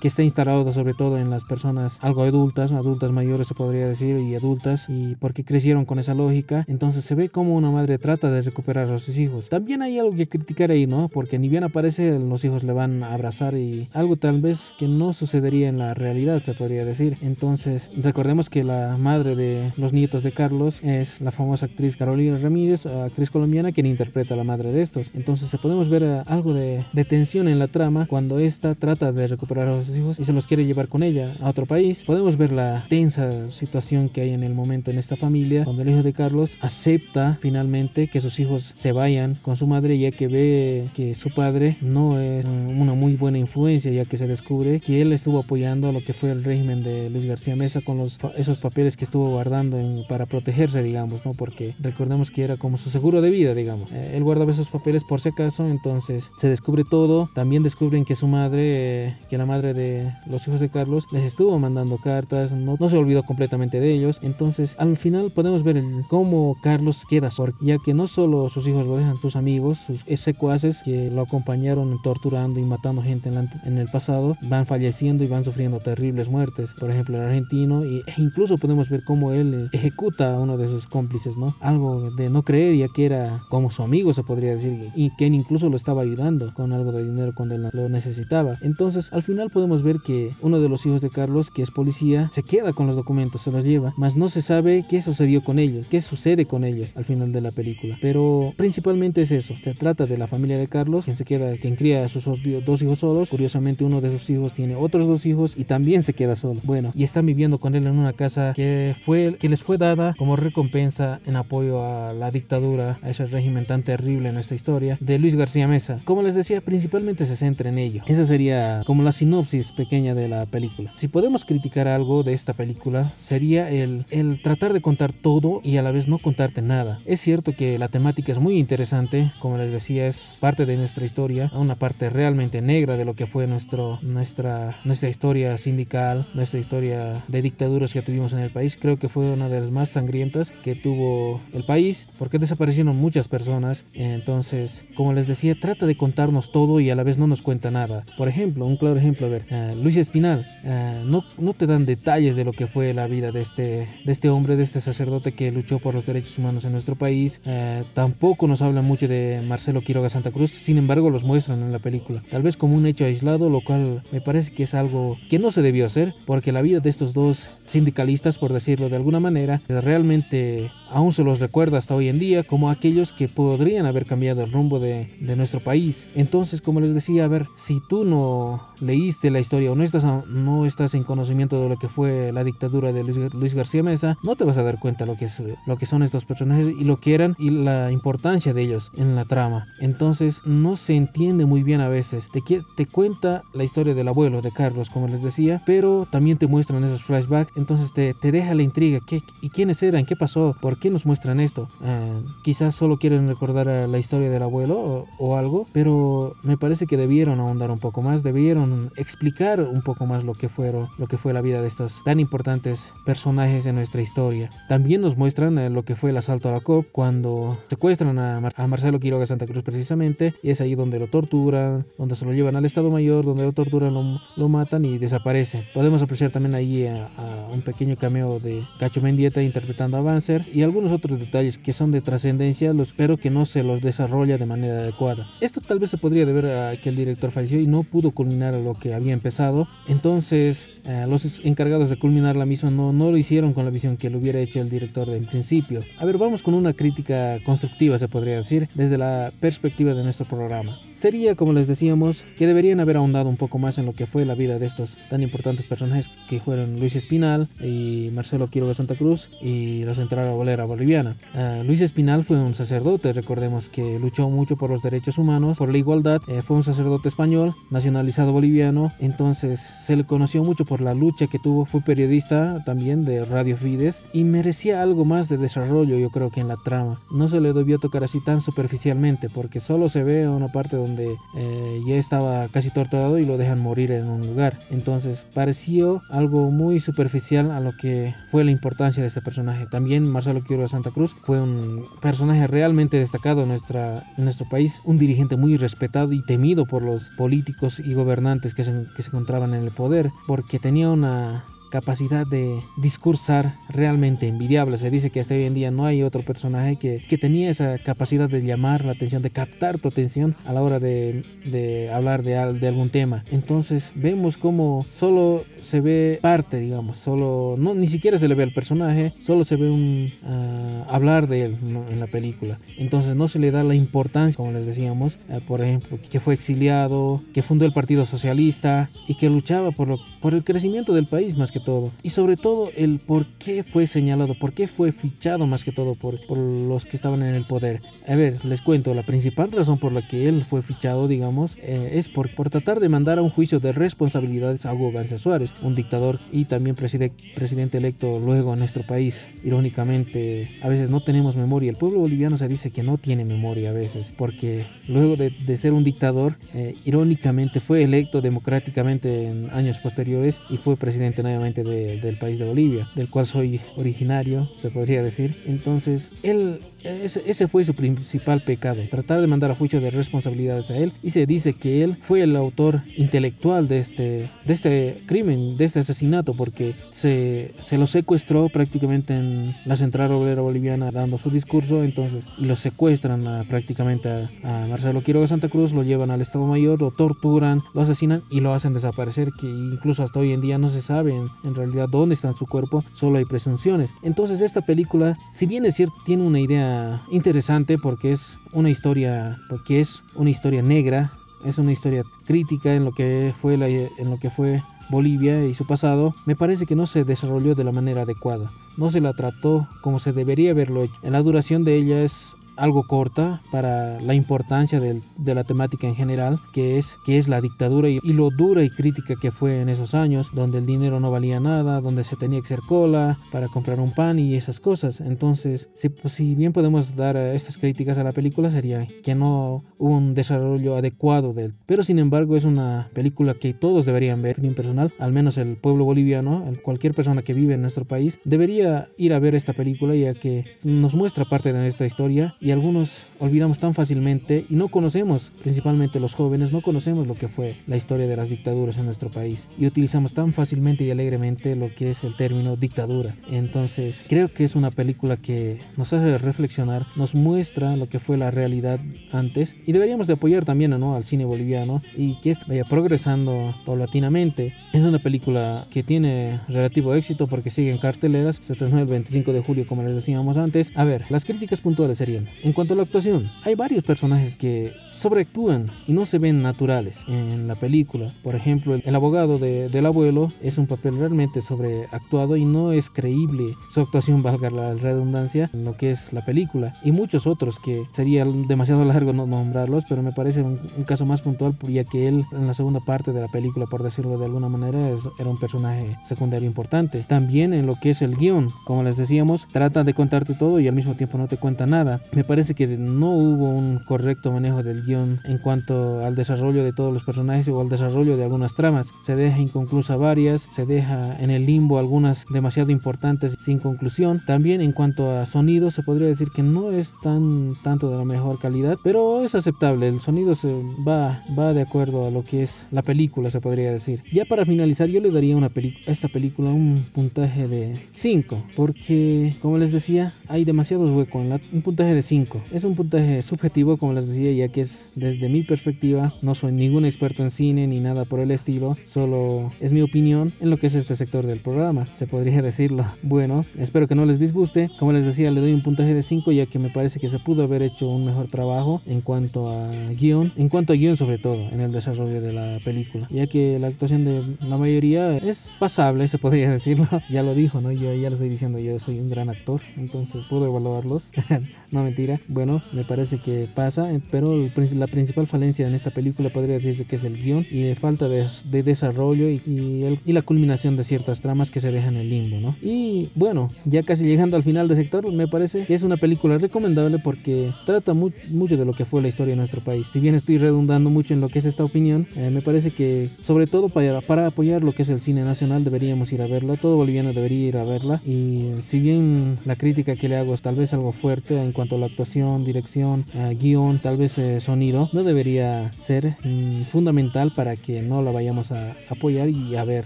que 0.00 0.08
está 0.08 0.22
instalado 0.22 0.70
sobre 0.72 0.94
todo 0.94 1.18
en 1.18 1.30
las 1.30 1.44
personas 1.44 1.98
algo 2.00 2.22
adultas, 2.22 2.72
adultas 2.72 3.12
mayores 3.12 3.48
se 3.48 3.54
podría 3.54 3.86
decir 3.86 4.18
y 4.18 4.34
adultas 4.34 4.86
y 4.88 5.16
porque 5.16 5.44
crecieron 5.44 5.84
con 5.84 5.98
esa 5.98 6.14
lógica, 6.14 6.64
entonces 6.68 7.04
se 7.04 7.14
ve 7.14 7.28
como 7.28 7.54
una 7.54 7.70
madre 7.70 7.98
trata 7.98 8.30
de 8.30 8.42
recuperar 8.42 8.90
a 8.90 8.98
sus 8.98 9.16
hijos. 9.18 9.48
También 9.48 9.82
hay 9.82 9.98
algo 9.98 10.16
que 10.16 10.26
criticar 10.26 10.70
ahí, 10.70 10.86
¿no? 10.86 11.08
Porque 11.14 11.38
ni 11.38 11.48
bien 11.48 11.62
aparece, 11.62 12.18
los 12.18 12.44
hijos 12.44 12.64
le 12.64 12.72
van 12.72 13.04
a 13.04 13.14
abrazar 13.14 13.54
y 13.54 13.86
algo 13.94 14.16
tal 14.16 14.40
vez 14.40 14.72
que 14.76 14.88
no 14.88 15.12
sucedería 15.12 15.68
en 15.68 15.78
la 15.78 15.94
realidad, 15.94 16.42
se 16.42 16.54
podría 16.54 16.84
decir. 16.84 17.16
Entonces, 17.22 17.88
recordemos 17.96 18.50
que 18.50 18.64
la 18.64 18.96
madre 18.98 19.36
de 19.36 19.72
los 19.76 19.92
nietos 19.92 20.24
de 20.24 20.32
Carlos 20.32 20.80
es 20.82 21.20
la 21.20 21.30
famosa 21.30 21.66
actriz 21.66 21.96
Carolina 21.96 22.36
Ramírez, 22.36 22.84
actriz 22.86 23.30
colombiana, 23.30 23.70
quien 23.70 23.86
interpreta 23.86 24.34
a 24.34 24.36
la 24.36 24.42
madre 24.42 24.72
de 24.72 24.82
estos. 24.82 25.12
Entonces, 25.14 25.54
podemos 25.62 25.88
ver 25.88 26.02
eh, 26.02 26.22
algo 26.26 26.52
de, 26.52 26.84
de 26.92 27.04
tensión 27.04 27.46
en 27.46 27.60
la 27.60 27.68
trama 27.68 28.06
cuando 28.06 28.40
esta 28.40 28.74
trata 28.74 29.12
de 29.12 29.28
recuperar 29.28 29.68
a 29.68 29.82
sus 29.82 29.96
hijos 29.96 30.18
y 30.18 30.24
se 30.24 30.32
los 30.32 30.48
quiere 30.48 30.66
llevar 30.66 30.88
con 30.88 31.04
ella 31.04 31.36
a 31.40 31.48
otro 31.48 31.64
país. 31.66 32.02
Podemos 32.04 32.36
ver 32.36 32.50
la 32.50 32.84
tensa 32.88 33.52
situación 33.52 34.08
que 34.08 34.22
hay 34.22 34.30
en 34.30 34.42
el 34.42 34.54
momento 34.54 34.90
en 34.90 34.98
esta 34.98 35.14
familia, 35.14 35.62
cuando 35.62 35.82
el 35.82 35.90
hijo 35.90 36.02
de 36.02 36.12
Carlos 36.12 36.58
acepta 36.60 37.38
finalmente 37.40 38.08
que 38.08 38.20
sus 38.20 38.40
hijos 38.40 38.72
se 38.74 38.90
vayan 38.90 39.36
con 39.42 39.56
su 39.56 39.68
madre, 39.68 39.96
ya 39.96 40.10
que 40.10 40.26
ve 40.26 40.88
que 40.94 41.03
que 41.04 41.14
su 41.14 41.30
padre 41.30 41.76
no 41.80 42.18
es 42.18 42.44
una 42.44 42.94
muy 42.94 43.14
buena 43.16 43.38
influencia, 43.38 43.90
ya 43.92 44.04
que 44.04 44.16
se 44.16 44.26
descubre 44.26 44.80
que 44.80 45.02
él 45.02 45.12
estuvo 45.12 45.38
apoyando 45.38 45.88
a 45.88 45.92
lo 45.92 46.02
que 46.02 46.14
fue 46.14 46.30
el 46.30 46.42
régimen 46.44 46.82
de 46.82 47.10
Luis 47.10 47.26
García 47.26 47.56
Mesa 47.56 47.80
con 47.82 47.98
los, 47.98 48.18
esos 48.36 48.58
papeles 48.58 48.96
que 48.96 49.04
estuvo 49.04 49.28
guardando 49.28 49.78
para 50.08 50.26
protegerse, 50.26 50.82
digamos, 50.82 51.26
¿no? 51.26 51.34
Porque 51.34 51.74
recordemos 51.80 52.30
que 52.30 52.44
era 52.44 52.56
como 52.56 52.76
su 52.78 52.90
seguro 52.90 53.20
de 53.20 53.30
vida, 53.30 53.54
digamos. 53.54 53.90
Eh, 53.92 54.12
él 54.14 54.24
guardaba 54.24 54.52
esos 54.52 54.70
papeles 54.70 55.04
por 55.04 55.20
si 55.20 55.28
acaso, 55.28 55.68
entonces 55.68 56.30
se 56.38 56.48
descubre 56.48 56.84
todo. 56.88 57.28
También 57.34 57.62
descubren 57.62 58.04
que 58.04 58.14
su 58.14 58.26
madre, 58.26 59.08
eh, 59.08 59.16
que 59.28 59.38
la 59.38 59.46
madre 59.46 59.74
de 59.74 60.10
los 60.26 60.46
hijos 60.48 60.60
de 60.60 60.70
Carlos, 60.70 61.06
les 61.12 61.24
estuvo 61.24 61.58
mandando 61.58 61.98
cartas, 61.98 62.52
no, 62.52 62.76
no 62.80 62.88
se 62.88 62.96
olvidó 62.96 63.24
completamente 63.24 63.80
de 63.80 63.92
ellos. 63.92 64.18
Entonces, 64.22 64.74
al 64.78 64.96
final 64.96 65.32
podemos 65.32 65.62
ver 65.64 65.76
el, 65.76 66.04
cómo 66.08 66.56
Carlos 66.62 67.04
queda 67.08 67.30
ya 67.60 67.78
que 67.78 67.94
no 67.94 68.06
solo 68.06 68.48
sus 68.48 68.66
hijos 68.66 68.86
lo 68.86 68.96
dejan, 68.96 69.20
sus 69.20 69.36
amigos, 69.36 69.78
sus 69.78 70.04
secuaces 70.20 70.82
que 70.84 70.93
lo 71.12 71.22
acompañaron 71.22 72.00
torturando 72.02 72.60
y 72.60 72.64
matando 72.64 73.02
gente 73.02 73.28
en, 73.28 73.48
en, 73.64 73.78
el 73.78 73.88
pasado, 73.88 74.36
van 74.42 74.66
falleciendo 74.66 75.24
y 75.24 75.26
van 75.26 75.44
sufriendo 75.44 75.80
terribles 75.80 76.28
muertes. 76.28 76.70
Por 76.78 76.90
ejemplo, 76.90 77.16
el 77.16 77.24
argentino, 77.24 77.82
e 77.84 78.02
incluso 78.16 78.58
podemos 78.58 78.88
ver 78.88 79.02
cómo 79.04 79.32
él 79.32 79.68
ejecuta 79.72 80.34
a 80.34 80.40
uno 80.40 80.56
de 80.56 80.68
sus 80.68 80.86
cómplices, 80.86 81.36
¿no? 81.36 81.56
Algo 81.60 82.10
de 82.10 82.30
no 82.30 82.42
creer, 82.42 82.76
ya 82.76 82.88
que 82.88 83.06
era 83.06 83.42
como 83.48 83.70
su 83.70 83.82
amigo, 83.82 84.12
se 84.12 84.22
podría 84.22 84.54
decir, 84.54 84.90
y 84.94 85.14
que 85.16 85.26
incluso 85.26 85.68
lo 85.68 85.76
estaba 85.76 86.02
ayudando 86.02 86.52
con 86.54 86.72
algo 86.72 86.92
de 86.92 87.04
dinero 87.04 87.32
cuando 87.34 87.54
él 87.54 87.68
lo 87.72 87.88
necesitaba. 87.88 88.56
Entonces, 88.62 89.12
al 89.12 89.22
final 89.22 89.50
podemos 89.50 89.82
ver 89.82 89.98
que 90.04 90.34
uno 90.40 90.60
de 90.60 90.68
los 90.68 90.84
hijos 90.86 91.00
de 91.00 91.10
Carlos, 91.10 91.50
que 91.50 91.62
es 91.62 91.70
policía, 91.70 92.30
se 92.32 92.42
queda 92.42 92.72
con 92.72 92.86
los 92.86 92.96
documentos, 92.96 93.42
se 93.42 93.50
los 93.50 93.64
lleva, 93.64 93.94
mas 93.96 94.16
no 94.16 94.28
se 94.28 94.42
sabe 94.42 94.84
qué 94.88 95.02
sucedió 95.02 95.42
con 95.42 95.58
ellos, 95.58 95.86
qué 95.88 96.00
sucede 96.00 96.46
con 96.46 96.64
ellos 96.64 96.92
al 96.96 97.04
final 97.04 97.32
de 97.32 97.40
la 97.40 97.50
película. 97.50 97.98
Pero 98.00 98.52
principalmente 98.56 99.22
es 99.22 99.30
eso, 99.30 99.54
se 99.62 99.74
trata 99.74 100.06
de 100.06 100.18
la 100.18 100.26
familia 100.26 100.58
de 100.58 100.68
Carlos, 100.68 100.83
quien 100.84 101.16
se 101.16 101.24
queda, 101.24 101.56
quien 101.56 101.76
cría 101.76 102.04
a 102.04 102.08
sus 102.08 102.24
dos 102.64 102.82
hijos 102.82 102.98
solos. 102.98 103.30
Curiosamente, 103.30 103.84
uno 103.84 104.00
de 104.00 104.10
sus 104.10 104.28
hijos 104.30 104.52
tiene 104.52 104.76
otros 104.76 105.06
dos 105.08 105.26
hijos 105.26 105.54
y 105.56 105.64
también 105.64 106.02
se 106.02 106.14
queda 106.14 106.36
solo. 106.36 106.60
Bueno, 106.64 106.92
y 106.94 107.04
están 107.04 107.26
viviendo 107.26 107.58
con 107.58 107.74
él 107.74 107.86
en 107.86 107.98
una 107.98 108.12
casa 108.12 108.52
que 108.54 108.94
fue 109.04 109.36
que 109.38 109.48
les 109.48 109.62
fue 109.62 109.78
dada 109.78 110.14
como 110.18 110.36
recompensa 110.36 111.20
en 111.26 111.36
apoyo 111.36 111.84
a 111.84 112.12
la 112.12 112.30
dictadura, 112.30 112.98
a 113.02 113.10
ese 113.10 113.26
régimen 113.26 113.66
tan 113.66 113.82
terrible 113.82 114.28
en 114.28 114.34
nuestra 114.34 114.56
historia 114.56 114.98
de 115.00 115.18
Luis 115.18 115.34
García 115.36 115.66
Mesa. 115.66 116.00
Como 116.04 116.22
les 116.22 116.34
decía, 116.34 116.60
principalmente 116.60 117.26
se 117.26 117.36
centra 117.36 117.68
en 117.68 117.78
ello. 117.78 118.02
Esa 118.06 118.24
sería 118.24 118.82
como 118.86 119.02
la 119.02 119.12
sinopsis 119.12 119.72
pequeña 119.72 120.14
de 120.14 120.28
la 120.28 120.46
película. 120.46 120.92
Si 120.96 121.08
podemos 121.08 121.44
criticar 121.44 121.88
algo 121.88 122.22
de 122.22 122.32
esta 122.32 122.52
película, 122.52 123.12
sería 123.18 123.70
el, 123.70 124.06
el 124.10 124.42
tratar 124.42 124.72
de 124.72 124.80
contar 124.80 125.12
todo 125.12 125.60
y 125.62 125.76
a 125.76 125.82
la 125.82 125.90
vez 125.90 126.08
no 126.08 126.18
contarte 126.18 126.62
nada. 126.62 126.98
Es 127.06 127.20
cierto 127.20 127.54
que 127.54 127.78
la 127.78 127.88
temática 127.88 128.32
es 128.32 128.38
muy 128.38 128.58
interesante, 128.58 129.32
como 129.40 129.58
les 129.58 129.70
decía, 129.70 130.06
es 130.06 130.36
parte 130.40 130.66
de 130.66 130.73
nuestra 130.76 131.04
historia, 131.04 131.50
una 131.54 131.74
parte 131.74 132.10
realmente 132.10 132.60
negra 132.60 132.96
de 132.96 133.04
lo 133.04 133.14
que 133.14 133.26
fue 133.26 133.46
nuestro, 133.46 133.98
nuestra, 134.02 134.78
nuestra 134.84 135.08
historia 135.08 135.56
sindical, 135.58 136.26
nuestra 136.34 136.60
historia 136.60 137.24
de 137.28 137.42
dictaduras 137.42 137.92
que 137.92 138.02
tuvimos 138.02 138.32
en 138.32 138.40
el 138.40 138.50
país. 138.50 138.76
Creo 138.80 138.98
que 138.98 139.08
fue 139.08 139.32
una 139.32 139.48
de 139.48 139.60
las 139.60 139.70
más 139.70 139.90
sangrientas 139.90 140.52
que 140.62 140.74
tuvo 140.74 141.40
el 141.52 141.64
país, 141.64 142.08
porque 142.18 142.38
desaparecieron 142.38 142.96
muchas 142.96 143.28
personas. 143.28 143.84
Entonces, 143.92 144.84
como 144.94 145.12
les 145.12 145.26
decía, 145.26 145.54
trata 145.58 145.86
de 145.86 145.96
contarnos 145.96 146.52
todo 146.52 146.80
y 146.80 146.90
a 146.90 146.94
la 146.94 147.02
vez 147.02 147.18
no 147.18 147.26
nos 147.26 147.42
cuenta 147.42 147.70
nada. 147.70 148.04
Por 148.16 148.28
ejemplo, 148.28 148.66
un 148.66 148.76
claro 148.76 148.96
ejemplo, 148.96 149.26
a 149.26 149.30
ver, 149.30 149.46
uh, 149.50 149.82
Luis 149.82 149.96
Espinal, 149.96 150.46
uh, 150.64 151.04
no, 151.06 151.24
no 151.38 151.52
te 151.52 151.66
dan 151.66 151.84
detalles 151.84 152.36
de 152.36 152.44
lo 152.44 152.52
que 152.52 152.66
fue 152.66 152.94
la 152.94 153.06
vida 153.06 153.30
de 153.30 153.40
este, 153.40 153.88
de 154.04 154.12
este 154.12 154.28
hombre, 154.28 154.56
de 154.56 154.62
este 154.62 154.80
sacerdote 154.80 155.32
que 155.32 155.50
luchó 155.50 155.78
por 155.78 155.94
los 155.94 156.06
derechos 156.06 156.38
humanos 156.38 156.64
en 156.64 156.72
nuestro 156.72 156.96
país. 156.96 157.40
Uh, 157.46 157.84
tampoco 157.94 158.46
nos 158.46 158.62
habla 158.62 158.82
mucho 158.82 159.08
de 159.08 159.42
Marcelo 159.46 159.80
Quiroga 159.80 160.08
Santa 160.08 160.30
Cruz, 160.30 160.52
sin 160.64 160.78
embargo 160.78 161.10
los 161.10 161.24
muestran 161.24 161.60
en 161.60 161.72
la 161.72 161.78
película. 161.78 162.22
Tal 162.30 162.42
vez 162.42 162.56
como 162.56 162.74
un 162.74 162.86
hecho 162.86 163.04
aislado, 163.04 163.50
lo 163.50 163.60
cual 163.60 164.02
me 164.12 164.22
parece 164.22 164.54
que 164.54 164.62
es 164.62 164.72
algo 164.72 165.18
que 165.28 165.38
no 165.38 165.50
se 165.50 165.60
debió 165.60 165.84
hacer, 165.84 166.14
porque 166.24 166.52
la 166.52 166.62
vida 166.62 166.80
de 166.80 166.88
estos 166.88 167.12
dos 167.12 167.50
sindicalistas, 167.66 168.38
por 168.38 168.50
decirlo 168.50 168.88
de 168.88 168.96
alguna 168.96 169.20
manera, 169.20 169.60
realmente 169.68 170.70
aún 170.94 171.12
se 171.12 171.24
los 171.24 171.40
recuerda 171.40 171.76
hasta 171.76 171.94
hoy 171.94 172.08
en 172.08 172.18
día 172.18 172.44
como 172.44 172.70
aquellos 172.70 173.12
que 173.12 173.28
podrían 173.28 173.84
haber 173.84 174.06
cambiado 174.06 174.44
el 174.44 174.52
rumbo 174.52 174.78
de, 174.78 175.08
nuestro 175.34 175.58
país. 175.58 176.06
Entonces, 176.14 176.60
como 176.60 176.80
les 176.80 176.94
decía, 176.94 177.24
a 177.24 177.28
ver, 177.28 177.48
si 177.56 177.80
tú 177.88 178.04
no 178.04 178.68
leíste 178.78 179.30
la 179.30 179.40
historia 179.40 179.72
o 179.72 179.74
no 179.74 179.82
estás, 179.82 180.04
no 180.04 180.64
estás 180.64 180.94
en 180.94 181.02
conocimiento 181.02 181.60
de 181.60 181.68
lo 181.68 181.76
que 181.76 181.88
fue 181.88 182.30
la 182.32 182.44
dictadura 182.44 182.92
de 182.92 183.02
Luis, 183.02 183.34
Luis 183.34 183.54
García 183.54 183.82
Mesa, 183.82 184.16
no 184.22 184.36
te 184.36 184.44
vas 184.44 184.58
a 184.58 184.62
dar 184.62 184.78
cuenta 184.78 185.06
lo 185.06 185.16
que, 185.16 185.24
es, 185.24 185.42
lo 185.66 185.76
que 185.76 185.86
son 185.86 186.04
estos 186.04 186.24
personajes 186.24 186.68
y 186.68 186.84
lo 186.84 187.00
que 187.00 187.14
eran 187.14 187.34
y 187.38 187.50
la 187.50 187.90
importancia 187.90 188.54
de 188.54 188.62
ellos 188.62 188.92
en 188.96 189.16
la 189.16 189.24
trama. 189.24 189.66
Entonces, 189.80 190.42
no 190.44 190.76
se 190.76 190.94
entiende 190.94 191.46
muy 191.46 191.64
bien 191.64 191.80
a 191.80 191.88
veces. 191.88 192.28
Te, 192.32 192.40
te 192.76 192.86
cuenta 192.86 193.42
la 193.52 193.64
historia 193.64 193.94
del 193.94 194.06
abuelo 194.06 194.40
de 194.40 194.52
Carlos, 194.52 194.90
como 194.90 195.08
les 195.08 195.22
decía, 195.22 195.62
pero 195.66 196.06
también 196.10 196.38
te 196.38 196.46
muestran 196.46 196.84
esos 196.84 197.02
flashbacks. 197.02 197.56
Entonces, 197.56 197.92
te, 197.92 198.14
te 198.14 198.30
deja 198.30 198.54
la 198.54 198.62
intriga. 198.62 199.00
¿Qué, 199.04 199.20
¿Y 199.40 199.50
quiénes 199.50 199.82
eran? 199.82 200.06
¿Qué 200.06 200.14
pasó? 200.14 200.54
¿Por 200.60 200.78
qué 200.78 200.83
nos 200.90 201.06
muestran 201.06 201.40
esto? 201.40 201.68
Eh, 201.82 202.22
quizás 202.42 202.74
solo 202.74 202.98
quieren 202.98 203.28
recordar 203.28 203.66
la 203.88 203.98
historia 203.98 204.30
del 204.30 204.42
abuelo 204.42 204.78
o, 204.78 205.06
o, 205.18 205.36
algo, 205.36 205.66
pero 205.72 206.34
me 206.42 206.56
parece 206.56 206.86
que 206.86 206.96
debieron 206.96 207.40
ahondar 207.40 207.70
un 207.70 207.78
poco 207.78 208.02
más, 208.02 208.22
debieron 208.22 208.90
explicar 208.96 209.60
un 209.60 209.82
poco 209.82 210.06
más 210.06 210.24
lo 210.24 210.34
que 210.34 210.48
fueron, 210.48 210.88
lo 210.98 211.06
que 211.06 211.18
fue 211.18 211.32
la 211.32 211.40
vida 211.40 211.60
de 211.60 211.66
estos 211.66 212.02
tan 212.04 212.20
importantes 212.20 212.92
personajes 213.04 213.66
en 213.66 213.76
nuestra 213.76 214.02
historia. 214.02 214.50
También 214.68 215.00
nos 215.00 215.16
muestran 215.16 215.58
eh, 215.58 215.70
lo 215.70 215.84
que 215.84 215.96
fue 215.96 216.10
el 216.10 216.16
asalto 216.16 216.48
a 216.48 216.52
la 216.52 216.60
COP 216.60 216.86
cuando 216.92 217.58
secuestran 217.68 218.18
a, 218.18 218.40
Mar 218.40 218.52
a, 218.56 218.66
Marcelo 218.66 219.00
Quiroga 219.00 219.26
Santa 219.26 219.46
Cruz 219.46 219.62
precisamente 219.62 220.34
y 220.42 220.50
es 220.50 220.60
ahí 220.60 220.74
donde 220.74 220.98
lo 220.98 221.06
torturan, 221.06 221.86
donde 221.98 222.16
se 222.16 222.24
lo 222.24 222.32
llevan 222.32 222.56
al 222.56 222.64
Estado 222.64 222.90
Mayor, 222.90 223.24
donde 223.24 223.44
lo 223.44 223.52
torturan, 223.52 223.94
lo, 223.94 224.20
lo 224.36 224.48
matan 224.48 224.84
y 224.84 224.98
desaparece. 224.98 225.66
Podemos 225.74 226.02
apreciar 226.02 226.30
también 226.30 226.54
ahí 226.54 226.86
a, 226.86 227.06
a 227.16 227.52
un 227.52 227.62
pequeño 227.62 227.96
cameo 227.96 228.38
de 228.38 228.62
Cacho 228.78 229.00
Mendieta 229.00 229.42
interpretando 229.42 229.96
a 229.96 230.00
Banzer 230.00 230.44
y 230.52 230.62
algunos 230.64 230.92
otros 230.92 231.18
detalles 231.18 231.58
que 231.58 231.72
son 231.72 231.90
de 231.90 232.00
trascendencia, 232.00 232.72
los 232.72 232.88
espero 232.88 233.16
que 233.16 233.30
no 233.30 233.44
se 233.44 233.62
los 233.62 233.80
desarrolla 233.80 234.38
de 234.38 234.46
manera 234.46 234.78
adecuada. 234.80 235.26
Esto 235.40 235.60
tal 235.60 235.78
vez 235.78 235.90
se 235.90 235.98
podría 235.98 236.26
deber 236.26 236.46
a 236.46 236.76
que 236.80 236.90
el 236.90 236.96
director 236.96 237.30
falleció 237.30 237.60
y 237.60 237.66
no 237.66 237.82
pudo 237.82 238.12
culminar 238.12 238.54
lo 238.54 238.74
que 238.74 238.94
había 238.94 239.12
empezado. 239.12 239.68
Entonces, 239.88 240.68
eh, 240.84 241.06
los 241.08 241.44
encargados 241.44 241.90
de 241.90 241.98
culminar 241.98 242.36
la 242.36 242.46
misma 242.46 242.70
no, 242.70 242.92
no 242.92 243.10
lo 243.10 243.16
hicieron 243.16 243.52
con 243.52 243.64
la 243.64 243.70
visión 243.70 243.96
que 243.96 244.10
lo 244.10 244.18
hubiera 244.18 244.38
hecho 244.40 244.60
el 244.60 244.70
director 244.70 245.08
en 245.10 245.24
principio. 245.24 245.82
A 245.98 246.04
ver, 246.04 246.18
vamos 246.18 246.42
con 246.42 246.54
una 246.54 246.72
crítica 246.72 247.38
constructiva, 247.44 247.98
se 247.98 248.08
podría 248.08 248.36
decir, 248.36 248.68
desde 248.74 248.98
la 248.98 249.32
perspectiva 249.40 249.94
de 249.94 250.04
nuestro 250.04 250.26
programa. 250.26 250.78
Sería, 250.94 251.34
como 251.34 251.52
les 251.52 251.66
decíamos, 251.66 252.24
que 252.36 252.46
deberían 252.46 252.80
haber 252.80 252.96
ahondado 252.96 253.28
un 253.28 253.36
poco 253.36 253.58
más 253.58 253.78
en 253.78 253.86
lo 253.86 253.92
que 253.92 254.06
fue 254.06 254.24
la 254.24 254.34
vida 254.34 254.58
de 254.58 254.66
estos 254.66 254.96
tan 255.10 255.22
importantes 255.22 255.66
personajes 255.66 256.08
que 256.28 256.40
fueron 256.40 256.78
Luis 256.78 256.96
Espinal 256.96 257.48
y 257.60 258.10
Marcelo 258.12 258.46
Quiroga 258.46 258.74
Santa 258.74 258.94
Cruz 258.94 259.28
y 259.40 259.84
la 259.84 259.94
Central 259.94 260.28
Bolera 260.54 260.64
Boliviana. 260.66 261.16
Uh, 261.34 261.64
Luis 261.64 261.80
Espinal 261.80 262.22
fue 262.22 262.36
un 262.36 262.54
sacerdote, 262.54 263.12
recordemos 263.12 263.68
que 263.68 263.98
luchó 263.98 264.30
mucho 264.30 264.56
por 264.56 264.70
los 264.70 264.82
derechos 264.82 265.18
humanos, 265.18 265.58
por 265.58 265.70
la 265.70 265.78
igualdad, 265.78 266.20
eh, 266.28 266.42
fue 266.42 266.56
un 266.56 266.62
sacerdote 266.62 267.08
español, 267.08 267.54
nacionalizado 267.70 268.32
boliviano, 268.32 268.92
entonces 269.00 269.60
se 269.60 269.96
le 269.96 270.04
conoció 270.04 270.44
mucho 270.44 270.64
por 270.64 270.80
la 270.80 270.94
lucha 270.94 271.26
que 271.26 271.40
tuvo, 271.40 271.64
fue 271.64 271.80
periodista 271.80 272.62
también 272.64 273.04
de 273.04 273.24
Radio 273.24 273.56
Fides 273.56 274.02
y 274.12 274.22
merecía 274.22 274.80
algo 274.80 275.04
más 275.04 275.28
de 275.28 275.38
desarrollo 275.38 275.98
yo 275.98 276.10
creo 276.10 276.30
que 276.30 276.40
en 276.40 276.48
la 276.48 276.56
trama. 276.56 277.00
No 277.10 277.26
se 277.26 277.40
le 277.40 277.52
debió 277.52 277.78
tocar 277.78 278.04
así 278.04 278.22
tan 278.22 278.40
superficialmente 278.40 279.28
porque 279.28 279.58
solo 279.58 279.88
se 279.88 280.04
ve 280.04 280.28
una 280.28 280.48
parte 280.48 280.76
donde 280.76 281.16
eh, 281.36 281.80
ya 281.86 281.96
estaba 281.96 282.46
casi 282.48 282.70
torturado 282.70 283.18
y 283.18 283.24
lo 283.24 283.38
dejan 283.38 283.58
morir 283.58 283.90
en 283.90 284.06
un 284.08 284.24
lugar. 284.26 284.60
Entonces 284.70 285.26
pareció 285.34 286.02
algo 286.10 286.50
muy 286.52 286.78
superficial 286.78 287.50
a 287.50 287.58
lo 287.58 287.72
que 287.76 288.14
fue 288.30 288.44
la 288.44 288.52
importancia 288.52 289.02
de 289.02 289.08
este 289.08 289.20
personaje. 289.20 289.66
También 289.66 290.06
Marcelo 290.06 290.43
Quiroga 290.44 290.68
Santa 290.68 290.90
Cruz. 290.90 291.14
Fue 291.22 291.40
un 291.40 291.86
personaje 292.00 292.46
realmente 292.46 292.98
destacado 292.98 293.42
en, 293.42 293.48
nuestra, 293.48 294.04
nuestro 294.16 294.48
país, 294.48 294.80
un 294.84 294.98
dirigente 294.98 295.36
muy 295.36 295.56
respetado 295.56 296.12
y 296.12 296.24
temido 296.24 296.66
por 296.66 296.82
los 296.82 297.08
políticos 297.10 297.80
y 297.80 297.94
gobernantes 297.94 298.54
que 298.54 298.64
se, 298.64 298.84
que 298.96 299.02
se 299.02 299.08
encontraban 299.08 299.54
en 299.54 299.64
el 299.64 299.70
poder, 299.70 300.10
porque 300.26 300.58
tenía 300.58 300.90
una 300.90 301.44
capacidad 301.74 302.24
de 302.24 302.62
discursar 302.76 303.56
realmente 303.68 304.28
envidiable. 304.28 304.78
Se 304.78 304.90
dice 304.90 305.10
que 305.10 305.18
hasta 305.18 305.34
hoy 305.34 305.42
en 305.42 305.54
día 305.54 305.72
no 305.72 305.86
hay 305.86 306.04
otro 306.04 306.22
personaje 306.22 306.76
que, 306.76 307.04
que 307.08 307.18
tenía 307.18 307.50
esa 307.50 307.78
capacidad 307.78 308.28
de 308.28 308.44
llamar 308.44 308.84
la 308.84 308.92
atención, 308.92 309.22
de 309.22 309.30
captar 309.30 309.80
tu 309.80 309.88
atención 309.88 310.36
a 310.46 310.52
la 310.52 310.62
hora 310.62 310.78
de, 310.78 311.24
de 311.44 311.90
hablar 311.90 312.22
de, 312.22 312.52
de, 312.60 312.68
algún 312.68 312.90
tema. 312.90 313.24
Entonces 313.32 313.90
vemos 313.96 314.36
como 314.36 314.86
solo 314.92 315.42
se 315.58 315.80
ve 315.80 316.20
parte, 316.22 316.60
digamos, 316.60 316.98
solo, 316.98 317.56
no, 317.58 317.74
ni 317.74 317.88
siquiera 317.88 318.18
se 318.18 318.28
le 318.28 318.36
ve 318.36 318.44
al 318.44 318.52
personaje, 318.52 319.12
solo 319.18 319.42
se 319.42 319.56
ve 319.56 319.68
un 319.68 320.12
uh, 320.22 320.94
hablar 320.94 321.26
de 321.26 321.46
él 321.46 321.56
¿no? 321.64 321.88
en 321.90 321.98
la 321.98 322.06
película. 322.06 322.56
Entonces 322.78 323.16
no 323.16 323.26
se 323.26 323.40
le 323.40 323.50
da 323.50 323.64
la 323.64 323.74
importancia, 323.74 324.36
como 324.36 324.52
les 324.52 324.64
decíamos, 324.64 325.18
uh, 325.28 325.40
por 325.40 325.60
ejemplo, 325.60 325.98
que 326.08 326.20
fue 326.20 326.34
exiliado, 326.34 327.20
que 327.32 327.42
fundó 327.42 327.64
el 327.64 327.72
Partido 327.72 328.04
Socialista 328.04 328.90
y 329.08 329.16
que 329.16 329.28
luchaba 329.28 329.72
por, 329.72 329.88
lo, 329.88 329.98
por 330.20 330.34
el 330.34 330.44
crecimiento 330.44 330.92
del 330.92 331.06
país 331.06 331.36
más 331.36 331.50
que 331.50 331.63
todo. 331.64 331.92
Y 332.02 332.10
sobre 332.10 332.36
todo 332.36 332.70
el 332.76 332.98
por 332.98 333.26
qué 333.38 333.62
fue 333.62 333.86
señalado, 333.86 334.38
por 334.38 334.52
qué 334.52 334.68
fue 334.68 334.92
fichado 334.92 335.46
más 335.46 335.64
que 335.64 335.72
todo 335.72 335.94
por, 335.94 336.24
por 336.26 336.38
los 336.38 336.84
que 336.84 336.96
estaban 336.96 337.22
en 337.22 337.34
el 337.34 337.46
poder. 337.46 337.82
A 338.06 338.14
ver, 338.14 338.44
les 338.44 338.60
cuento, 338.60 338.94
la 338.94 339.02
principal 339.04 339.50
razón 339.50 339.78
por 339.78 339.92
la 339.92 340.06
que 340.06 340.28
él 340.28 340.44
fue 340.48 340.62
fichado, 340.62 341.08
digamos, 341.08 341.56
eh, 341.58 341.92
es 341.94 342.08
por, 342.08 342.34
por 342.34 342.50
tratar 342.50 342.80
de 342.80 342.88
mandar 342.88 343.18
a 343.18 343.22
un 343.22 343.30
juicio 343.30 343.60
de 343.60 343.72
responsabilidades 343.72 344.66
a 344.66 344.74
Hugo 344.74 344.92
Banzer 344.92 345.18
Suárez, 345.18 345.54
un 345.62 345.74
dictador 345.74 346.20
y 346.30 346.44
también 346.44 346.76
presidente 346.76 347.78
electo 347.78 348.18
luego 348.18 348.52
en 348.52 348.60
nuestro 348.60 348.84
país. 348.86 349.26
Irónicamente, 349.42 350.48
a 350.62 350.68
veces 350.68 350.90
no 350.90 351.02
tenemos 351.02 351.36
memoria. 351.36 351.70
El 351.70 351.76
pueblo 351.76 352.00
boliviano 352.00 352.36
se 352.36 352.48
dice 352.48 352.70
que 352.70 352.82
no 352.82 352.98
tiene 352.98 353.24
memoria 353.24 353.70
a 353.70 353.72
veces, 353.72 354.12
porque 354.16 354.66
luego 354.88 355.16
de, 355.16 355.30
de 355.30 355.56
ser 355.56 355.72
un 355.72 355.84
dictador, 355.84 356.36
eh, 356.54 356.74
irónicamente 356.84 357.60
fue 357.60 357.82
electo 357.82 358.20
democráticamente 358.20 359.28
en 359.28 359.50
años 359.50 359.78
posteriores 359.78 360.40
y 360.50 360.56
fue 360.56 360.76
presidente 360.76 361.22
nuevamente 361.22 361.53
de, 361.62 362.00
del 362.00 362.16
país 362.18 362.38
de 362.38 362.46
Bolivia, 362.46 362.90
del 362.94 363.08
cual 363.08 363.26
soy 363.26 363.60
originario, 363.76 364.48
se 364.60 364.70
podría 364.70 365.02
decir. 365.02 365.36
Entonces, 365.46 366.10
él, 366.22 366.60
ese, 366.84 367.22
ese 367.26 367.48
fue 367.48 367.64
su 367.64 367.74
principal 367.74 368.42
pecado, 368.42 368.82
tratar 368.90 369.20
de 369.20 369.26
mandar 369.26 369.50
a 369.50 369.54
juicio 369.54 369.80
de 369.80 369.90
responsabilidades 369.90 370.70
a 370.70 370.76
él 370.76 370.92
y 371.02 371.10
se 371.10 371.26
dice 371.26 371.54
que 371.54 371.82
él 371.82 371.96
fue 372.00 372.22
el 372.22 372.36
autor 372.36 372.82
intelectual 372.96 373.68
de 373.68 373.78
este, 373.78 374.30
de 374.44 374.52
este 374.52 375.02
crimen, 375.06 375.56
de 375.56 375.64
este 375.64 375.80
asesinato, 375.80 376.34
porque 376.34 376.74
se, 376.90 377.54
se 377.62 377.78
lo 377.78 377.86
secuestró 377.86 378.48
prácticamente 378.48 379.14
en 379.16 379.54
la 379.64 379.76
central 379.76 380.12
obrera 380.12 380.42
boliviana 380.42 380.90
dando 380.90 381.18
su 381.18 381.30
discurso, 381.30 381.82
entonces, 381.82 382.24
y 382.38 382.44
lo 382.46 382.56
secuestran 382.56 383.46
prácticamente 383.48 384.08
a, 384.08 384.30
a, 384.42 384.66
Marcelo 384.66 385.02
Quiroga 385.02 385.26
Santa 385.26 385.48
Cruz, 385.48 385.72
lo 385.72 385.82
llevan 385.82 386.10
al 386.10 386.20
Estado 386.20 386.46
Mayor, 386.46 386.80
lo 386.80 386.90
torturan, 386.90 387.62
lo 387.72 387.80
asesinan 387.80 388.22
y 388.30 388.40
lo 388.40 388.52
hacen 388.52 388.74
desaparecer, 388.74 389.30
que 389.40 389.46
incluso 389.46 390.02
hasta 390.02 390.20
hoy 390.20 390.32
en 390.32 390.40
día 390.40 390.58
no 390.58 390.68
se 390.68 390.82
sabe 390.82 391.14
en, 391.14 391.28
en 391.44 391.54
realidad 391.54 391.88
dónde 391.90 392.14
está 392.14 392.32
su 392.34 392.46
cuerpo, 392.46 392.84
solo 392.94 393.18
hay 393.18 393.24
presunciones. 393.24 393.90
Entonces 394.02 394.40
esta 394.40 394.62
película, 394.62 395.16
si 395.32 395.46
bien 395.46 395.64
es 395.66 395.74
cierto, 395.74 395.94
tiene 396.04 396.24
una 396.24 396.40
idea 396.40 396.73
interesante 397.10 397.78
porque 397.78 398.12
es 398.12 398.38
una 398.52 398.70
historia, 398.70 399.38
porque 399.48 399.80
es 399.80 400.02
una 400.14 400.30
historia 400.30 400.62
negra, 400.62 401.12
es 401.44 401.58
una 401.58 401.72
historia 401.72 402.04
crítica 402.26 402.74
en 402.74 402.84
lo 402.84 402.92
que 402.92 403.34
fue 403.40 403.56
la, 403.56 403.68
en 403.68 404.10
lo 404.10 404.18
que 404.18 404.30
fue 404.30 404.62
Bolivia 404.88 405.44
y 405.44 405.54
su 405.54 405.66
pasado, 405.66 406.14
me 406.26 406.36
parece 406.36 406.66
que 406.66 406.76
no 406.76 406.86
se 406.86 407.04
desarrolló 407.04 407.54
de 407.54 407.64
la 407.64 407.72
manera 407.72 408.02
adecuada. 408.02 408.50
No 408.76 408.90
se 408.90 409.00
la 409.00 409.12
trató 409.12 409.68
como 409.80 409.98
se 409.98 410.12
debería 410.12 410.50
haberlo 410.50 410.82
hecho. 410.82 410.94
La 411.02 411.22
duración 411.22 411.64
de 411.64 411.76
ella 411.76 412.02
es 412.02 412.34
algo 412.56 412.84
corta 412.84 413.42
para 413.50 414.00
la 414.00 414.14
importancia 414.14 414.80
de, 414.80 415.00
de, 415.16 415.34
la 415.34 415.44
temática 415.44 415.86
en 415.86 415.94
general, 415.94 416.40
que 416.52 416.78
es, 416.78 416.96
que 417.04 417.18
es 417.18 417.28
la 417.28 417.40
dictadura 417.40 417.88
y, 417.88 417.98
y, 418.02 418.12
lo 418.12 418.30
dura 418.30 418.62
y 418.62 418.70
crítica 418.70 419.14
que 419.20 419.30
fue 419.30 419.60
en 419.60 419.68
esos 419.68 419.94
años, 419.94 420.28
donde 420.32 420.58
el 420.58 420.66
dinero 420.66 421.00
no 421.00 421.10
valía 421.10 421.40
nada, 421.40 421.80
donde 421.80 422.04
se 422.04 422.16
tenía 422.16 422.40
que 422.40 422.46
hacer 422.46 422.60
cola 422.60 423.18
para 423.32 423.48
comprar 423.48 423.80
un 423.80 423.92
pan 423.92 424.18
y 424.18 424.34
esas 424.34 424.60
cosas. 424.60 425.00
Entonces, 425.00 425.68
si, 425.74 425.88
pues, 425.88 426.14
si 426.14 426.34
bien 426.34 426.52
podemos 426.52 426.96
dar 426.96 427.16
estas 427.16 427.56
críticas 427.56 427.98
a 427.98 428.04
la 428.04 428.12
película, 428.12 428.50
sería 428.50 428.86
que 429.02 429.14
no 429.14 429.64
hubo 429.78 429.96
un 429.96 430.14
desarrollo 430.14 430.76
adecuado 430.76 431.32
de 431.32 431.46
él. 431.46 431.54
Pero 431.66 431.82
sin 431.82 431.98
embargo, 431.98 432.36
es 432.36 432.44
una 432.44 432.90
película 432.94 433.34
que 433.34 433.54
todos 433.54 433.86
deberían 433.86 434.22
ver, 434.22 434.40
bien 434.40 434.54
personal, 434.54 434.92
al 434.98 435.12
menos 435.12 435.38
el 435.38 435.56
pueblo 435.56 435.84
boliviano, 435.84 436.44
cualquier 436.62 436.94
persona 436.94 437.22
que 437.22 437.32
vive 437.32 437.54
en 437.54 437.62
nuestro 437.62 437.84
país, 437.84 438.18
debería 438.24 438.88
ir 438.96 439.12
a 439.12 439.18
ver 439.18 439.34
esta 439.34 439.52
película 439.52 439.94
ya 439.94 440.14
que 440.14 440.44
nos 440.64 440.94
muestra 440.94 441.24
parte 441.24 441.52
de 441.52 441.60
nuestra 441.60 441.86
historia 441.86 442.36
y 442.44 442.50
algunos 442.50 443.06
olvidamos 443.20 443.58
tan 443.58 443.72
fácilmente 443.72 444.44
y 444.50 444.54
no 444.56 444.68
conocemos, 444.68 445.32
principalmente 445.42 445.98
los 445.98 446.14
jóvenes, 446.14 446.52
no 446.52 446.60
conocemos 446.60 447.06
lo 447.06 447.14
que 447.14 447.26
fue 447.26 447.56
la 447.66 447.78
historia 447.78 448.06
de 448.06 448.16
las 448.16 448.28
dictaduras 448.28 448.76
en 448.76 448.84
nuestro 448.84 449.08
país 449.08 449.48
y 449.58 449.66
utilizamos 449.66 450.12
tan 450.12 450.34
fácilmente 450.34 450.84
y 450.84 450.90
alegremente 450.90 451.56
lo 451.56 451.74
que 451.74 451.88
es 451.88 452.04
el 452.04 452.16
término 452.16 452.56
dictadura. 452.56 453.16
Entonces, 453.30 454.04
creo 454.08 454.28
que 454.28 454.44
es 454.44 454.56
una 454.56 454.70
película 454.70 455.16
que 455.16 455.58
nos 455.78 455.94
hace 455.94 456.18
reflexionar, 456.18 456.86
nos 456.96 457.14
muestra 457.14 457.76
lo 457.76 457.88
que 457.88 457.98
fue 457.98 458.18
la 458.18 458.30
realidad 458.30 458.78
antes 459.10 459.56
y 459.64 459.72
deberíamos 459.72 460.06
de 460.06 460.12
apoyar 460.12 460.44
también 460.44 460.78
¿no? 460.78 460.96
al 460.96 461.04
cine 461.06 461.24
boliviano 461.24 461.80
y 461.96 462.16
que 462.16 462.34
vaya 462.46 462.64
progresando 462.64 463.54
paulatinamente. 463.64 464.54
Es 464.74 464.82
una 464.82 464.98
película 464.98 465.66
que 465.70 465.82
tiene 465.82 466.40
relativo 466.48 466.94
éxito 466.94 467.26
porque 467.26 467.50
sigue 467.50 467.70
en 467.70 467.78
carteleras, 467.78 468.36
se 468.42 468.52
estrenó 468.52 468.80
el 468.80 468.86
25 468.86 469.32
de 469.32 469.40
julio 469.40 469.66
como 469.66 469.82
les 469.82 469.94
decíamos 469.94 470.36
antes. 470.36 470.72
A 470.74 470.84
ver, 470.84 471.06
las 471.08 471.24
críticas 471.24 471.62
puntuales 471.62 471.96
serían 471.96 472.28
en 472.42 472.52
cuanto 472.52 472.74
a 472.74 472.76
la 472.76 472.82
actuación, 472.82 473.30
hay 473.44 473.54
varios 473.54 473.84
personajes 473.84 474.34
que 474.34 474.72
sobreactúan 474.92 475.70
y 475.86 475.92
no 475.92 476.06
se 476.06 476.18
ven 476.18 476.42
naturales 476.42 477.04
en 477.08 477.48
la 477.48 477.56
película. 477.56 478.12
Por 478.22 478.34
ejemplo, 478.34 478.74
el, 478.74 478.94
abogado 478.94 479.38
de, 479.38 479.68
del 479.68 479.86
abuelo 479.86 480.32
es 480.40 480.58
un 480.58 480.66
papel 480.66 480.96
realmente 480.98 481.40
sobreactuado 481.40 482.36
y 482.36 482.44
no 482.44 482.72
es 482.72 482.90
creíble 482.90 483.54
su 483.70 483.80
actuación, 483.80 484.22
valga 484.22 484.50
la 484.50 484.74
redundancia, 484.74 485.50
en 485.52 485.64
lo 485.64 485.76
que 485.76 485.90
es 485.90 486.12
la 486.12 486.24
película. 486.24 486.74
Y 486.82 486.92
muchos 486.92 487.26
otros 487.26 487.58
que 487.58 487.84
sería 487.92 488.24
demasiado 488.24 488.84
largo 488.84 489.12
no 489.12 489.26
nombrarlos, 489.26 489.84
pero 489.88 490.02
me 490.02 490.12
parece 490.12 490.42
un, 490.42 490.58
caso 490.86 491.06
más 491.06 491.22
puntual, 491.22 491.56
ya 491.68 491.84
que 491.84 492.08
él 492.08 492.24
en 492.32 492.46
la 492.46 492.54
segunda 492.54 492.80
parte 492.80 493.12
de 493.12 493.20
la 493.20 493.28
película, 493.28 493.66
por 493.66 493.82
decirlo 493.82 494.18
de 494.18 494.26
alguna 494.26 494.48
manera, 494.48 494.90
era 495.18 495.30
un 495.30 495.38
personaje 495.38 495.98
secundario 496.04 496.46
importante. 496.46 497.04
También 497.08 497.52
en 497.52 497.66
lo 497.66 497.78
que 497.80 497.90
es 497.90 498.02
el 498.02 498.16
guion, 498.16 498.50
como 498.64 498.82
les 498.82 498.96
decíamos, 498.96 499.46
trata 499.52 499.84
de 499.84 499.94
contarte 499.94 500.34
todo 500.34 500.60
y 500.60 500.68
al 500.68 500.74
mismo 500.74 500.94
tiempo 500.94 501.18
no 501.18 501.28
te 501.28 501.36
cuenta 501.36 501.66
nada. 501.66 502.00
Me 502.12 502.23
parece 502.24 502.54
que 502.54 502.66
no 502.66 503.10
hubo 503.10 503.50
un 503.50 503.78
correcto 503.78 504.32
manejo 504.32 504.62
del 504.62 504.82
guion 504.82 505.20
en 505.24 505.38
cuanto 505.38 506.04
al 506.04 506.14
desarrollo 506.14 506.64
de 506.64 506.72
todos 506.72 506.92
los 506.92 507.02
personajes 507.02 507.48
o 507.48 507.60
al 507.60 507.68
desarrollo 507.68 508.16
de 508.16 508.24
algunas 508.24 508.54
tramas. 508.54 508.88
Se 509.02 509.14
deja 509.14 509.38
inconclusa 509.38 509.96
varias, 509.96 510.48
se 510.50 510.66
deja 510.66 511.16
en 511.20 511.30
el 511.30 511.46
limbo 511.46 511.78
algunas 511.78 512.24
demasiado 512.30 512.70
importantes 512.70 513.36
sin 513.44 513.58
conclusión. 513.58 514.22
También 514.26 514.60
en 514.60 514.72
cuanto 514.72 515.10
a 515.10 515.26
sonido 515.26 515.70
se 515.70 515.82
podría 515.82 516.08
decir 516.08 516.28
que 516.34 516.42
no 516.42 516.70
es 516.70 516.92
tan 517.02 517.54
tanto 517.62 517.90
de 517.90 517.98
la 517.98 518.04
mejor 518.04 518.38
calidad, 518.38 518.78
pero 518.82 519.24
es 519.24 519.34
aceptable. 519.34 519.88
El 519.88 520.00
sonido 520.00 520.34
se 520.34 520.52
va, 520.86 521.22
va 521.38 521.52
de 521.52 521.62
acuerdo 521.62 522.06
a 522.06 522.10
lo 522.10 522.24
que 522.24 522.42
es 522.42 522.66
la 522.70 522.82
película, 522.82 523.30
se 523.30 523.40
podría 523.40 523.70
decir. 523.70 524.00
Ya 524.12 524.24
para 524.24 524.44
finalizar, 524.44 524.88
yo 524.88 525.00
le 525.00 525.10
daría 525.10 525.34
a 525.34 525.90
esta 525.90 526.08
película 526.08 526.50
un 526.50 526.86
puntaje 526.92 527.48
de 527.48 527.76
5, 527.92 528.44
porque 528.56 529.36
como 529.40 529.58
les 529.58 529.72
decía, 529.72 530.14
hay 530.28 530.44
demasiados 530.44 530.90
huecos 530.90 531.22
en 531.22 531.30
la, 531.30 531.40
un 531.52 531.62
puntaje 531.62 531.94
de 531.94 532.02
5. 532.02 532.13
Es 532.52 532.62
un 532.62 532.76
puntaje 532.76 533.22
subjetivo, 533.22 533.76
como 533.76 533.92
les 533.92 534.06
decía, 534.06 534.30
ya 534.30 534.48
que 534.48 534.60
es 534.60 534.92
desde 534.94 535.28
mi 535.28 535.42
perspectiva, 535.42 536.14
no 536.22 536.36
soy 536.36 536.52
ningún 536.52 536.84
experto 536.84 537.24
en 537.24 537.32
cine 537.32 537.66
ni 537.66 537.80
nada 537.80 538.04
por 538.04 538.20
el 538.20 538.30
estilo, 538.30 538.76
solo 538.84 539.50
es 539.58 539.72
mi 539.72 539.80
opinión 539.82 540.32
en 540.40 540.50
lo 540.50 540.56
que 540.56 540.68
es 540.68 540.76
este 540.76 540.94
sector 540.94 541.26
del 541.26 541.40
programa, 541.40 541.88
se 541.92 542.06
podría 542.06 542.40
decirlo. 542.50 542.84
Bueno, 543.02 543.44
espero 543.58 543.88
que 543.88 543.96
no 543.96 544.06
les 544.06 544.20
disguste. 544.20 544.70
Como 544.78 544.92
les 544.92 545.04
decía, 545.04 545.32
le 545.32 545.40
doy 545.40 545.52
un 545.54 545.62
puntaje 545.62 545.92
de 545.92 546.02
5 546.02 546.30
ya 546.30 546.46
que 546.46 546.60
me 546.60 546.70
parece 546.70 547.00
que 547.00 547.08
se 547.08 547.18
pudo 547.18 547.42
haber 547.42 547.62
hecho 547.62 547.88
un 547.88 548.04
mejor 548.04 548.28
trabajo 548.28 548.80
en 548.86 549.00
cuanto 549.00 549.50
a 549.50 549.70
guion, 549.98 550.32
en 550.36 550.48
cuanto 550.48 550.72
a 550.72 550.76
guion 550.76 550.96
sobre 550.96 551.18
todo, 551.18 551.48
en 551.50 551.60
el 551.60 551.72
desarrollo 551.72 552.20
de 552.20 552.32
la 552.32 552.60
película, 552.64 553.08
ya 553.10 553.26
que 553.26 553.58
la 553.58 553.66
actuación 553.66 554.04
de 554.04 554.22
la 554.48 554.56
mayoría 554.56 555.16
es 555.16 555.54
pasable, 555.58 556.06
se 556.06 556.18
podría 556.18 556.48
decirlo. 556.58 556.86
ya 557.10 557.24
lo 557.24 557.34
dijo, 557.34 557.60
¿no? 557.60 557.72
Yo 557.72 557.92
ya 557.92 558.08
lo 558.08 558.14
estoy 558.14 558.28
diciendo, 558.28 558.60
yo 558.60 558.78
soy 558.78 559.00
un 559.00 559.10
gran 559.10 559.30
actor, 559.30 559.62
entonces 559.76 560.26
puedo 560.28 560.46
evaluarlos. 560.46 561.10
no 561.72 561.82
mentira. 561.82 562.03
Bueno, 562.28 562.62
me 562.72 562.84
parece 562.84 563.18
que 563.18 563.48
pasa, 563.54 563.88
pero 564.10 564.34
el, 564.34 564.52
la 564.78 564.86
principal 564.86 565.26
falencia 565.26 565.66
en 565.66 565.74
esta 565.74 565.90
película 565.90 566.30
podría 566.30 566.56
decirse 566.56 566.84
que 566.84 566.96
es 566.96 567.04
el 567.04 567.16
guion 567.22 567.46
y 567.50 567.74
falta 567.74 568.08
de, 568.08 568.26
de 568.44 568.62
desarrollo 568.62 569.28
y, 569.28 569.42
y, 569.46 569.82
el, 569.84 569.98
y, 570.04 570.12
la 570.12 570.22
culminación 570.22 570.76
de 570.76 570.84
ciertas 570.84 571.20
tramas 571.20 571.50
que 571.50 571.60
se 571.60 571.70
dejan 571.70 571.96
en 571.96 572.08
limbo, 572.08 572.40
¿no? 572.40 572.56
Y 572.62 573.10
bueno, 573.14 573.48
ya 573.64 573.82
casi 573.82 574.04
llegando 574.04 574.36
al 574.36 574.42
final 574.42 574.68
del 574.68 574.76
sector, 574.76 575.10
me 575.12 575.28
parece 575.28 575.66
que 575.66 575.74
es 575.74 575.82
una 575.82 575.96
película 575.96 576.38
recomendable 576.38 576.98
porque 576.98 577.52
trata 577.66 577.94
mu 577.94 578.10
mucho 578.30 578.56
de 578.56 578.64
lo 578.64 578.72
que 578.72 578.84
fue 578.84 579.02
la 579.02 579.08
historia 579.08 579.32
de 579.32 579.36
nuestro 579.36 579.62
país. 579.62 579.88
Si 579.92 580.00
bien 580.00 580.14
estoy 580.14 580.38
redundando 580.38 580.90
mucho 580.90 581.14
en 581.14 581.20
lo 581.20 581.28
que 581.28 581.38
es 581.38 581.44
esta 581.44 581.64
opinión, 581.64 582.06
eh, 582.16 582.30
me 582.30 582.42
parece 582.42 582.70
que 582.70 583.08
sobre 583.22 583.46
todo 583.46 583.68
para, 583.68 584.00
para 584.00 584.26
apoyar 584.26 584.62
lo 584.62 584.72
que 584.72 584.82
es 584.82 584.88
el 584.88 585.00
cine 585.00 585.24
nacional 585.24 585.64
deberíamos 585.64 586.12
ir 586.12 586.22
a 586.22 586.26
verla, 586.26 586.56
todo 586.56 586.76
boliviano 586.76 587.12
debería 587.12 587.48
ir 587.48 587.56
a 587.56 587.64
verla 587.64 588.00
y 588.04 588.50
si 588.60 588.80
bien 588.80 589.38
la 589.44 589.56
crítica 589.56 589.96
que 589.96 590.08
le 590.08 590.16
hago 590.16 590.34
es 590.34 590.42
tal 590.42 590.56
vez 590.56 590.72
algo 590.72 590.92
fuerte 590.92 591.40
en 591.40 591.52
cuanto 591.52 591.76
a 591.76 591.78
la 591.78 591.88
actuación, 591.94 592.44
dirección, 592.44 593.04
uh, 593.14 593.36
guion, 593.38 593.78
tal 593.78 593.96
vez 593.96 594.18
eh, 594.18 594.40
sonido, 594.40 594.90
no 594.92 595.04
debería 595.04 595.72
ser 595.76 596.16
mm, 596.24 596.62
fundamental 596.64 597.32
para 597.34 597.56
que 597.56 597.82
no 597.82 598.02
la 598.02 598.10
vayamos 598.10 598.50
a 598.50 598.76
apoyar 598.90 599.28
y 599.28 599.54
a 599.54 599.64
ver 599.64 599.84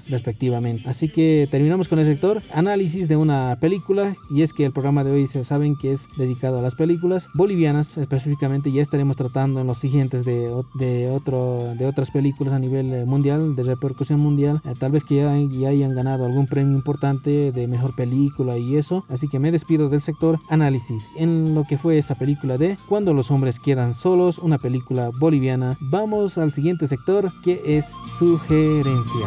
respectivamente. 0.08 0.88
Así 0.88 1.08
que 1.08 1.46
terminamos 1.50 1.88
con 1.88 1.98
el 1.98 2.06
sector 2.06 2.42
análisis 2.52 3.08
de 3.08 3.16
una 3.16 3.58
película 3.60 4.16
y 4.30 4.42
es 4.42 4.52
que 4.52 4.64
el 4.64 4.72
programa 4.72 5.04
de 5.04 5.10
hoy 5.10 5.26
se 5.26 5.44
saben 5.44 5.76
que 5.76 5.92
es 5.92 6.08
dedicado 6.16 6.58
a 6.58 6.62
las 6.62 6.74
películas 6.74 7.28
bolivianas 7.34 7.98
específicamente 7.98 8.72
ya 8.72 8.82
estaremos 8.82 9.16
tratando 9.16 9.60
en 9.60 9.66
los 9.66 9.78
siguientes 9.78 10.24
de, 10.24 10.50
de, 10.74 11.10
otro, 11.10 11.74
de 11.74 11.86
otras 11.86 12.10
películas 12.10 12.54
a 12.54 12.58
nivel 12.58 12.92
eh, 12.92 13.04
mundial, 13.04 13.56
de 13.56 13.62
repercusión 13.62 14.20
mundial, 14.20 14.60
eh, 14.64 14.74
tal 14.78 14.92
vez 14.92 15.04
que 15.04 15.16
ya, 15.16 15.36
ya 15.36 15.68
hayan 15.68 15.94
ganado 15.94 16.24
algún 16.24 16.46
premio 16.46 16.74
importante 16.74 17.52
de 17.52 17.66
mejor 17.66 17.94
película 17.94 18.56
y 18.58 18.76
eso, 18.76 19.04
así 19.08 19.28
que 19.28 19.38
me 19.38 19.52
despido 19.52 19.88
del 19.88 20.00
sector 20.00 20.38
análisis 20.48 21.08
en 21.16 21.54
lo 21.54 21.64
que 21.64 21.78
fue 21.78 21.87
fue 21.88 21.96
esta 21.96 22.16
película 22.16 22.58
de 22.58 22.76
Cuando 22.86 23.14
los 23.14 23.30
hombres 23.30 23.58
quedan 23.58 23.94
solos, 23.94 24.36
una 24.36 24.58
película 24.58 25.08
boliviana. 25.18 25.78
Vamos 25.80 26.36
al 26.36 26.52
siguiente 26.52 26.86
sector 26.86 27.32
que 27.42 27.62
es 27.64 27.86
sugerencia. 28.18 29.26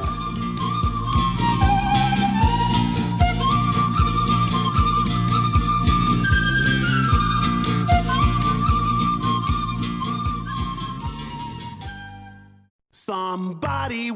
Somebody 12.91 14.11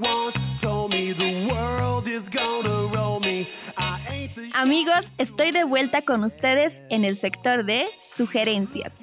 Amigos, 4.57 5.05
estoy 5.17 5.51
de 5.51 5.65
vuelta 5.65 6.01
con 6.01 6.23
ustedes 6.23 6.81
en 6.89 7.03
el 7.03 7.17
sector 7.17 7.65
de 7.65 7.87
sugerencias. 7.99 8.93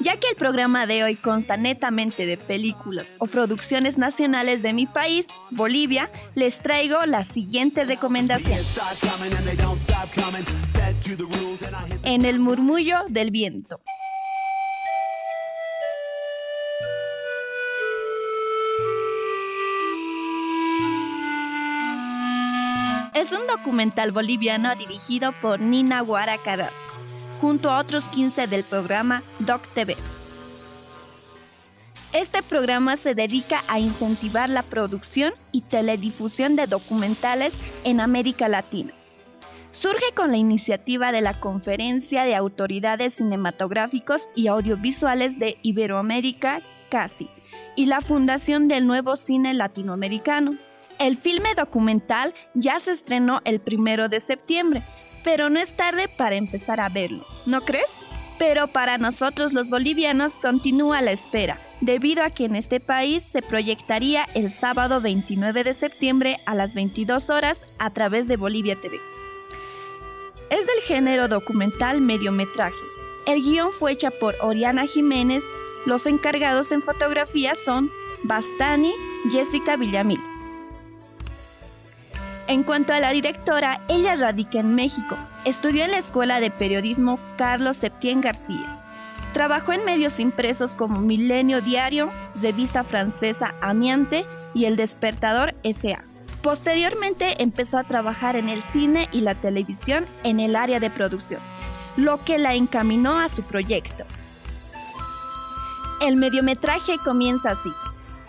Ya 0.00 0.16
que 0.16 0.28
el 0.28 0.34
programa 0.34 0.88
de 0.88 1.04
hoy 1.04 1.14
consta 1.14 1.56
netamente 1.56 2.26
de 2.26 2.36
películas 2.36 3.14
o 3.20 3.28
producciones 3.28 3.98
nacionales 3.98 4.62
de 4.62 4.72
mi 4.72 4.86
país, 4.86 5.28
Bolivia, 5.52 6.10
les 6.34 6.58
traigo 6.58 7.06
la 7.06 7.24
siguiente 7.24 7.84
recomendación. 7.84 8.58
En 12.02 12.24
el 12.24 12.40
murmullo 12.40 13.04
del 13.08 13.30
viento. 13.30 13.80
Es 23.26 23.32
un 23.32 23.48
documental 23.48 24.12
boliviano 24.12 24.72
dirigido 24.76 25.32
por 25.42 25.58
Nina 25.58 26.00
Guara 26.00 26.38
Carrasco, 26.38 26.94
junto 27.40 27.72
a 27.72 27.78
otros 27.78 28.04
15 28.04 28.46
del 28.46 28.62
programa 28.62 29.20
Doc 29.40 29.66
TV. 29.74 29.96
Este 32.12 32.40
programa 32.44 32.96
se 32.96 33.16
dedica 33.16 33.64
a 33.66 33.80
incentivar 33.80 34.48
la 34.48 34.62
producción 34.62 35.34
y 35.50 35.62
teledifusión 35.62 36.54
de 36.54 36.68
documentales 36.68 37.52
en 37.82 37.98
América 37.98 38.46
Latina. 38.46 38.92
Surge 39.72 40.14
con 40.14 40.30
la 40.30 40.36
iniciativa 40.36 41.10
de 41.10 41.20
la 41.20 41.34
Conferencia 41.34 42.22
de 42.22 42.36
Autoridades 42.36 43.14
Cinematográficos 43.14 44.22
y 44.36 44.46
Audiovisuales 44.46 45.36
de 45.36 45.58
Iberoamérica, 45.62 46.60
CASI, 46.90 47.28
y 47.74 47.86
la 47.86 48.02
Fundación 48.02 48.68
del 48.68 48.86
Nuevo 48.86 49.16
Cine 49.16 49.52
Latinoamericano, 49.52 50.52
el 50.98 51.16
filme 51.16 51.54
documental 51.54 52.34
ya 52.54 52.80
se 52.80 52.92
estrenó 52.92 53.40
el 53.44 53.60
primero 53.60 54.08
de 54.08 54.20
septiembre, 54.20 54.82
pero 55.24 55.50
no 55.50 55.58
es 55.58 55.76
tarde 55.76 56.08
para 56.16 56.36
empezar 56.36 56.80
a 56.80 56.88
verlo, 56.88 57.24
¿no 57.46 57.60
crees? 57.60 57.86
Pero 58.38 58.68
para 58.68 58.98
nosotros 58.98 59.52
los 59.52 59.68
bolivianos 59.68 60.32
continúa 60.34 61.00
la 61.00 61.12
espera, 61.12 61.58
debido 61.80 62.22
a 62.22 62.30
que 62.30 62.44
en 62.44 62.56
este 62.56 62.80
país 62.80 63.22
se 63.22 63.42
proyectaría 63.42 64.26
el 64.34 64.50
sábado 64.50 65.00
29 65.00 65.64
de 65.64 65.74
septiembre 65.74 66.38
a 66.46 66.54
las 66.54 66.74
22 66.74 67.30
horas 67.30 67.58
a 67.78 67.90
través 67.90 68.28
de 68.28 68.36
Bolivia 68.36 68.76
TV. 68.76 69.00
Es 70.50 70.66
del 70.66 70.80
género 70.86 71.28
documental 71.28 72.00
mediometraje. 72.00 72.76
El 73.26 73.42
guion 73.42 73.72
fue 73.72 73.92
hecha 73.92 74.10
por 74.10 74.36
Oriana 74.40 74.86
Jiménez, 74.86 75.42
los 75.86 76.06
encargados 76.06 76.72
en 76.72 76.82
fotografía 76.82 77.54
son 77.64 77.90
Bastani, 78.24 78.92
Jessica 79.30 79.76
Villamil. 79.76 80.20
En 82.48 82.62
cuanto 82.62 82.92
a 82.92 83.00
la 83.00 83.10
directora, 83.10 83.80
ella 83.88 84.14
radica 84.14 84.60
en 84.60 84.76
México. 84.76 85.16
Estudió 85.44 85.84
en 85.84 85.90
la 85.90 85.98
Escuela 85.98 86.38
de 86.38 86.52
Periodismo 86.52 87.18
Carlos 87.36 87.76
Septién 87.76 88.20
García. 88.20 88.80
Trabajó 89.32 89.72
en 89.72 89.84
medios 89.84 90.20
impresos 90.20 90.70
como 90.70 91.00
Milenio 91.00 91.60
Diario, 91.60 92.10
revista 92.40 92.84
francesa 92.84 93.54
Amiante 93.60 94.24
y 94.54 94.66
El 94.66 94.76
Despertador 94.76 95.54
SA. 95.64 96.04
Posteriormente 96.40 97.42
empezó 97.42 97.78
a 97.78 97.84
trabajar 97.84 98.36
en 98.36 98.48
el 98.48 98.62
cine 98.62 99.08
y 99.10 99.22
la 99.22 99.34
televisión 99.34 100.06
en 100.22 100.38
el 100.38 100.54
área 100.54 100.78
de 100.78 100.90
producción, 100.90 101.40
lo 101.96 102.22
que 102.24 102.38
la 102.38 102.54
encaminó 102.54 103.18
a 103.18 103.28
su 103.28 103.42
proyecto. 103.42 104.04
El 106.00 106.16
mediometraje 106.16 106.98
comienza 107.04 107.50
así. 107.50 107.72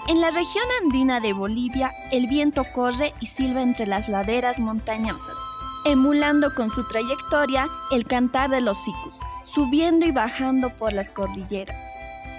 En 0.07 0.21
la 0.21 0.31
región 0.31 0.63
andina 0.81 1.19
de 1.19 1.33
Bolivia, 1.33 1.93
el 2.11 2.27
viento 2.27 2.63
corre 2.63 3.13
y 3.19 3.25
silba 3.25 3.61
entre 3.61 3.85
las 3.85 4.07
laderas 4.07 4.57
montañosas, 4.57 5.35
emulando 5.83 6.55
con 6.55 6.69
su 6.69 6.87
trayectoria 6.87 7.67
el 7.91 8.05
cantar 8.05 8.49
de 8.49 8.61
los 8.61 8.77
cicus, 8.85 9.13
subiendo 9.53 10.05
y 10.05 10.11
bajando 10.11 10.69
por 10.69 10.93
las 10.93 11.11
cordilleras, 11.11 11.75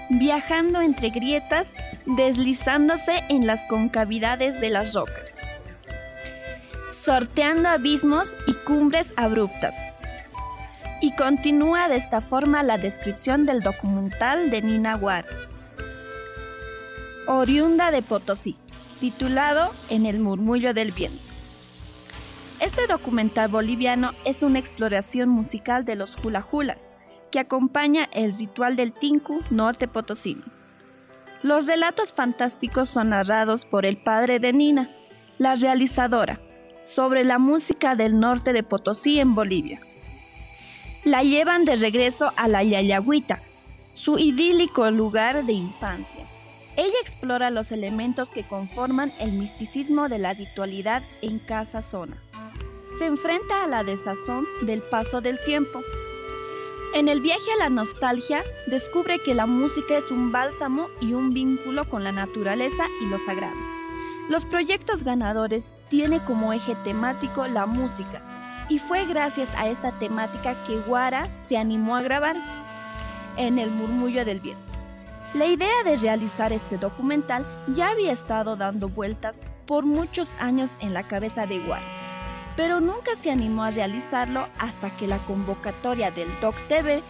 viajando 0.09 0.81
entre 0.81 1.11
grietas, 1.11 1.69
deslizándose 2.07 3.23
en 3.29 3.45
las 3.45 3.61
concavidades 3.65 4.59
de 4.59 4.71
las 4.71 4.95
rocas, 4.95 5.35
sorteando 6.91 7.69
abismos 7.69 8.33
y 8.47 8.53
cumbres 8.53 9.13
abruptas. 9.15 9.75
Y 11.01 11.15
continúa 11.15 11.87
de 11.87 11.97
esta 11.97 12.19
forma 12.19 12.63
la 12.63 12.79
descripción 12.79 13.45
del 13.45 13.59
documental 13.59 14.49
de 14.49 14.63
Nina 14.63 14.95
War 14.95 15.23
oriunda 17.29 17.91
de 17.91 18.01
Potosí, 18.01 18.55
titulado 18.99 19.71
En 19.89 20.07
el 20.07 20.19
murmullo 20.19 20.73
del 20.73 20.91
viento. 20.91 21.21
Este 22.59 22.87
documental 22.87 23.49
boliviano 23.49 24.13
es 24.25 24.41
una 24.41 24.57
exploración 24.57 25.29
musical 25.29 25.85
de 25.85 25.95
los 25.95 26.25
hula 26.25 26.43
hulas, 26.51 26.85
que 27.31 27.37
acompaña 27.39 28.07
el 28.13 28.35
ritual 28.35 28.75
del 28.75 28.91
Tinku 28.91 29.41
norte 29.51 29.87
potosino. 29.87 30.41
Los 31.43 31.67
relatos 31.67 32.13
fantásticos 32.13 32.89
son 32.89 33.09
narrados 33.09 33.63
por 33.63 33.85
el 33.85 33.97
padre 33.97 34.39
de 34.39 34.51
Nina, 34.51 34.89
la 35.37 35.53
realizadora, 35.53 36.41
sobre 36.81 37.23
la 37.23 37.37
música 37.37 37.95
del 37.95 38.19
norte 38.19 38.53
de 38.53 38.63
Potosí 38.63 39.19
en 39.19 39.35
Bolivia. 39.35 39.79
La 41.05 41.21
llevan 41.21 41.63
de 41.63 41.75
regreso 41.75 42.31
a 42.35 42.47
la 42.47 42.63
Yayagüita, 42.63 43.39
su 43.93 44.17
idílico 44.17 44.89
lugar 44.89 45.45
de 45.45 45.53
infancia. 45.53 46.28
Ella 46.79 46.95
explora 47.01 47.49
los 47.49 47.73
elementos 47.73 48.29
que 48.29 48.43
conforman 48.43 49.11
el 49.19 49.33
misticismo 49.33 50.07
de 50.07 50.17
la 50.17 50.31
ritualidad 50.31 51.03
en 51.21 51.37
Casa 51.37 51.81
Zona. 51.81 52.15
Se 52.97 53.05
enfrenta 53.05 53.65
a 53.65 53.67
la 53.67 53.83
desazón 53.83 54.45
del 54.61 54.81
paso 54.81 55.19
del 55.19 55.37
tiempo. 55.43 55.81
En 56.95 57.09
el 57.09 57.19
viaje 57.19 57.51
a 57.53 57.57
la 57.57 57.69
nostalgia, 57.69 58.45
descubre 58.67 59.19
que 59.19 59.35
la 59.35 59.45
música 59.45 59.97
es 59.97 60.09
un 60.09 60.31
bálsamo 60.31 60.87
y 61.01 61.11
un 61.11 61.33
vínculo 61.33 61.83
con 61.89 62.05
la 62.05 62.13
naturaleza 62.13 62.85
y 63.01 63.07
lo 63.07 63.19
sagrado. 63.25 63.57
Los 64.29 64.45
proyectos 64.45 65.03
ganadores 65.03 65.73
tienen 65.89 66.21
como 66.21 66.53
eje 66.53 66.75
temático 66.85 67.45
la 67.47 67.65
música, 67.65 68.21
y 68.69 68.79
fue 68.79 69.05
gracias 69.05 69.49
a 69.57 69.67
esta 69.67 69.91
temática 69.99 70.55
que 70.65 70.79
Guara 70.79 71.27
se 71.45 71.57
animó 71.57 71.97
a 71.97 72.03
grabar 72.03 72.37
en 73.35 73.59
el 73.59 73.69
murmullo 73.69 74.23
del 74.23 74.39
viento. 74.39 74.68
La 75.35 75.45
idea 75.45 75.83
de 75.85 75.95
realizar 75.95 76.51
este 76.51 76.79
documental 76.79 77.45
ya 77.75 77.91
había 77.91 78.11
estado 78.11 78.55
dando 78.55 78.89
vueltas 78.89 79.37
por 79.67 79.85
muchos 79.85 80.27
años 80.39 80.71
en 80.79 80.95
la 80.95 81.03
cabeza 81.03 81.45
de 81.45 81.59
Guara, 81.59 81.85
pero 82.55 82.79
nunca 82.79 83.15
se 83.15 83.29
animó 83.29 83.61
a 83.61 83.69
realizarlo 83.69 84.47
hasta 84.57 84.89
que 84.89 85.05
la 85.05 85.19
convocatoria 85.19 86.09
del 86.09 86.27
Doc 86.41 86.55
TV 86.67 87.03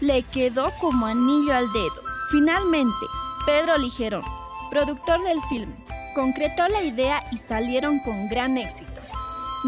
le 0.00 0.22
quedó 0.22 0.72
como 0.80 1.04
anillo 1.04 1.54
al 1.54 1.70
dedo. 1.70 2.02
Finalmente, 2.30 3.06
Pedro 3.44 3.76
Ligerón, 3.76 4.24
productor 4.70 5.22
del 5.24 5.42
film, 5.50 5.70
concretó 6.14 6.66
la 6.68 6.82
idea 6.82 7.24
y 7.30 7.36
salieron 7.36 8.00
con 8.00 8.26
gran 8.30 8.56
éxito. 8.56 9.02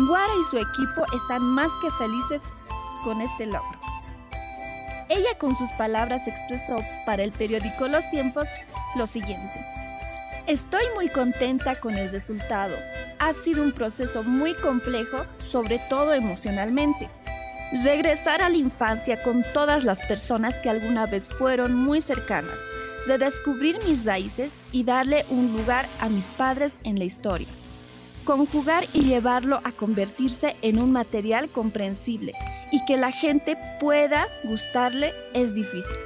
Guara 0.08 0.32
y 0.40 0.50
su 0.50 0.56
equipo 0.56 1.04
están 1.14 1.42
más 1.42 1.70
que 1.82 1.90
felices 1.90 2.40
con 3.04 3.20
este 3.20 3.44
logro. 3.44 3.87
Ella 5.08 5.38
con 5.38 5.56
sus 5.56 5.70
palabras 5.72 6.28
expresó 6.28 6.84
para 7.06 7.22
el 7.22 7.32
periódico 7.32 7.88
Los 7.88 8.08
Tiempos 8.10 8.46
lo 8.96 9.06
siguiente. 9.06 9.64
Estoy 10.46 10.84
muy 10.94 11.08
contenta 11.08 11.76
con 11.80 11.96
el 11.96 12.10
resultado. 12.10 12.74
Ha 13.18 13.32
sido 13.32 13.62
un 13.62 13.72
proceso 13.72 14.22
muy 14.22 14.54
complejo, 14.54 15.24
sobre 15.50 15.78
todo 15.88 16.12
emocionalmente. 16.12 17.08
Regresar 17.84 18.42
a 18.42 18.48
la 18.48 18.56
infancia 18.56 19.22
con 19.22 19.44
todas 19.54 19.84
las 19.84 20.00
personas 20.00 20.56
que 20.56 20.70
alguna 20.70 21.06
vez 21.06 21.26
fueron 21.26 21.74
muy 21.74 22.00
cercanas. 22.00 22.58
Redescubrir 23.06 23.78
mis 23.86 24.04
raíces 24.04 24.50
y 24.72 24.84
darle 24.84 25.24
un 25.30 25.52
lugar 25.52 25.86
a 26.00 26.08
mis 26.08 26.24
padres 26.24 26.74
en 26.84 26.98
la 26.98 27.04
historia. 27.04 27.48
Conjugar 28.28 28.84
y 28.92 29.04
llevarlo 29.04 29.58
a 29.64 29.72
convertirse 29.72 30.54
en 30.60 30.78
un 30.78 30.92
material 30.92 31.48
comprensible 31.48 32.34
y 32.70 32.84
que 32.84 32.98
la 32.98 33.10
gente 33.10 33.56
pueda 33.80 34.28
gustarle 34.44 35.14
es 35.32 35.54
difícil. 35.54 35.96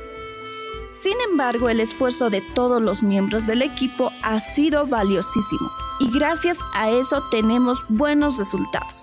Sin 1.03 1.15
embargo, 1.29 1.69
el 1.69 1.81
esfuerzo 1.81 2.31
de 2.31 2.41
todos 2.55 2.81
los 2.81 3.03
miembros 3.03 3.45
del 3.49 3.61
equipo 3.61 4.13
ha 4.23 4.39
sido 4.39 4.87
valiosísimo 4.87 5.69
y 5.99 6.17
gracias 6.17 6.57
a 6.75 6.91
eso 6.91 7.25
tenemos 7.33 7.81
buenos 7.89 8.39
resultados. 8.39 9.03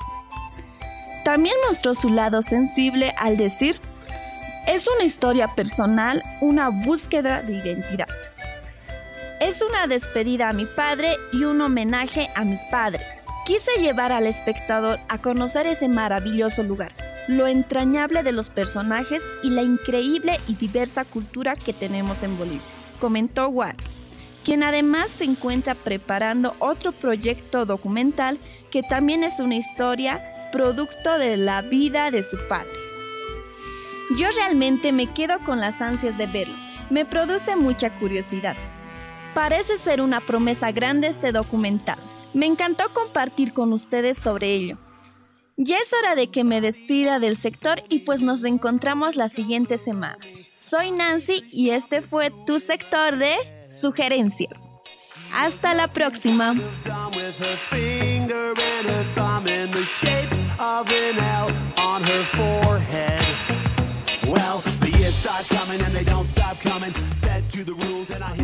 También 1.26 1.56
mostró 1.68 1.96
su 1.96 2.08
lado 2.08 2.42
sensible 2.42 3.14
al 3.18 3.36
decir, 3.36 3.82
es 4.66 4.88
una 4.88 5.04
historia 5.04 5.54
personal, 5.56 6.24
una 6.40 6.70
búsqueda 6.70 7.42
de 7.42 7.58
identidad. 7.58 8.08
Es 9.40 9.62
una 9.62 9.88
despedida 9.88 10.50
a 10.50 10.54
mi 10.54 10.66
padre 10.66 11.16
y 11.32 11.44
un 11.46 11.62
homenaje 11.62 12.30
a 12.36 12.44
mis 12.44 12.60
padres. 12.72 13.08
Quise 13.46 13.82
llevar 13.82 14.12
al 14.12 14.28
espectador 14.28 15.00
a 15.08 15.18
conocer 15.18 15.66
ese 15.66 15.88
maravilloso 15.88 16.64
lugar 16.64 16.92
lo 17.30 17.46
entrañable 17.46 18.24
de 18.24 18.32
los 18.32 18.50
personajes 18.50 19.22
y 19.44 19.52
la 19.52 19.62
increíble 19.62 20.40
y 20.48 20.56
diversa 20.56 21.06
cultura 21.06 21.56
que 21.56 21.74
tenemos 21.74 22.24
en 22.24 22.36
Bolivia, 22.40 22.62
comentó 23.00 23.48
War, 23.50 23.76
quien 24.44 24.64
además 24.64 25.10
se 25.16 25.26
encuentra 25.26 25.76
preparando 25.76 26.56
otro 26.58 26.92
proyecto 26.92 27.68
documental 27.68 28.40
que 28.72 28.82
también 28.82 29.24
es 29.24 29.40
una 29.40 29.56
historia 29.56 30.20
producto 30.52 31.20
de 31.20 31.38
la 31.38 31.62
vida 31.62 32.10
de 32.10 32.24
su 32.24 32.36
padre. 32.50 32.74
Yo 34.18 34.28
realmente 34.36 34.92
me 34.92 35.06
quedo 35.06 35.38
con 35.46 35.60
las 35.60 35.82
ansias 35.82 36.18
de 36.18 36.26
verlo, 36.26 36.56
me 36.90 37.06
produce 37.06 37.56
mucha 37.56 37.92
curiosidad. 37.92 38.56
Parece 39.34 39.78
ser 39.78 40.02
una 40.02 40.20
promesa 40.22 40.72
grande 40.72 41.08
este 41.08 41.32
documental. 41.32 42.00
Me 42.34 42.46
encantó 42.46 42.90
compartir 42.94 43.54
con 43.54 43.74
ustedes 43.74 44.18
sobre 44.18 44.54
ello. 44.54 44.78
Ya 45.58 45.78
es 45.78 45.92
hora 45.94 46.16
de 46.16 46.32
que 46.32 46.44
me 46.44 46.62
despida 46.62 47.20
del 47.20 47.36
sector 47.36 47.84
y 47.90 48.00
pues 48.00 48.22
nos 48.22 48.44
encontramos 48.44 49.16
la 49.16 49.30
siguiente 49.30 49.78
semana. 49.78 50.18
Soy 50.56 50.92
Nancy 50.92 51.44
y 51.52 51.72
este 51.72 52.02
fue 52.02 52.32
tu 52.46 52.60
sector 52.60 53.18
de 53.18 53.36
sugerencias. 53.68 54.58
Hasta 55.34 55.74
la 55.74 55.92
próxima. 55.92 56.56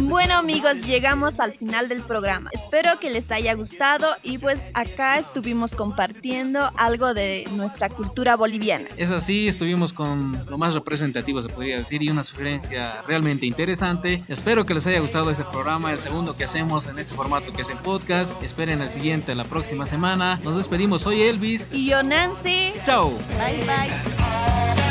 Bueno 0.01 0.35
amigos, 0.35 0.81
llegamos 0.81 1.39
al 1.39 1.53
final 1.53 1.89
del 1.89 2.01
programa. 2.01 2.49
Espero 2.53 2.99
que 2.99 3.09
les 3.09 3.31
haya 3.31 3.53
gustado 3.53 4.07
y 4.23 4.37
pues 4.37 4.59
acá 4.73 5.19
estuvimos 5.19 5.71
compartiendo 5.71 6.71
algo 6.77 7.13
de 7.13 7.47
nuestra 7.53 7.89
cultura 7.89 8.35
boliviana. 8.35 8.87
Es 8.97 9.11
así, 9.11 9.47
estuvimos 9.47 9.93
con 9.93 10.45
lo 10.49 10.57
más 10.57 10.73
representativo 10.73 11.41
se 11.41 11.49
podría 11.49 11.77
decir 11.77 12.03
y 12.03 12.09
una 12.09 12.23
sugerencia 12.23 13.01
realmente 13.07 13.45
interesante. 13.45 14.23
Espero 14.27 14.65
que 14.65 14.73
les 14.73 14.85
haya 14.87 14.99
gustado 14.99 15.31
este 15.31 15.43
programa, 15.43 15.91
el 15.91 15.99
segundo 15.99 16.35
que 16.35 16.43
hacemos 16.43 16.87
en 16.87 16.99
este 16.99 17.15
formato 17.15 17.51
que 17.53 17.61
es 17.61 17.69
el 17.69 17.77
podcast. 17.77 18.31
Esperen 18.43 18.81
el 18.81 18.91
siguiente 18.91 19.35
la 19.35 19.43
próxima 19.43 19.85
semana. 19.85 20.39
Nos 20.43 20.57
despedimos, 20.57 21.01
soy 21.03 21.21
Elvis. 21.23 21.69
Y 21.71 21.87
yo 21.89 22.03
Nancy. 22.03 22.73
Chao. 22.85 23.11
Bye 23.37 23.63
bye. 23.65 24.84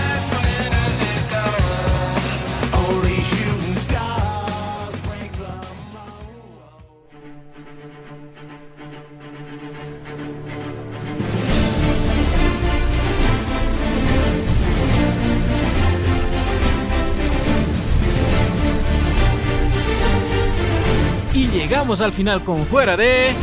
Llegamos 21.84 22.00
al 22.00 22.12
final 22.12 22.42
con 22.42 22.64
Fuera 22.64 22.96
de 22.96 23.34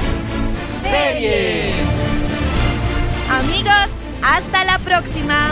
Serie. 0.82 1.74
Amigos, 3.30 3.88
hasta 4.24 4.64
la 4.64 4.80
próxima. 4.80 5.52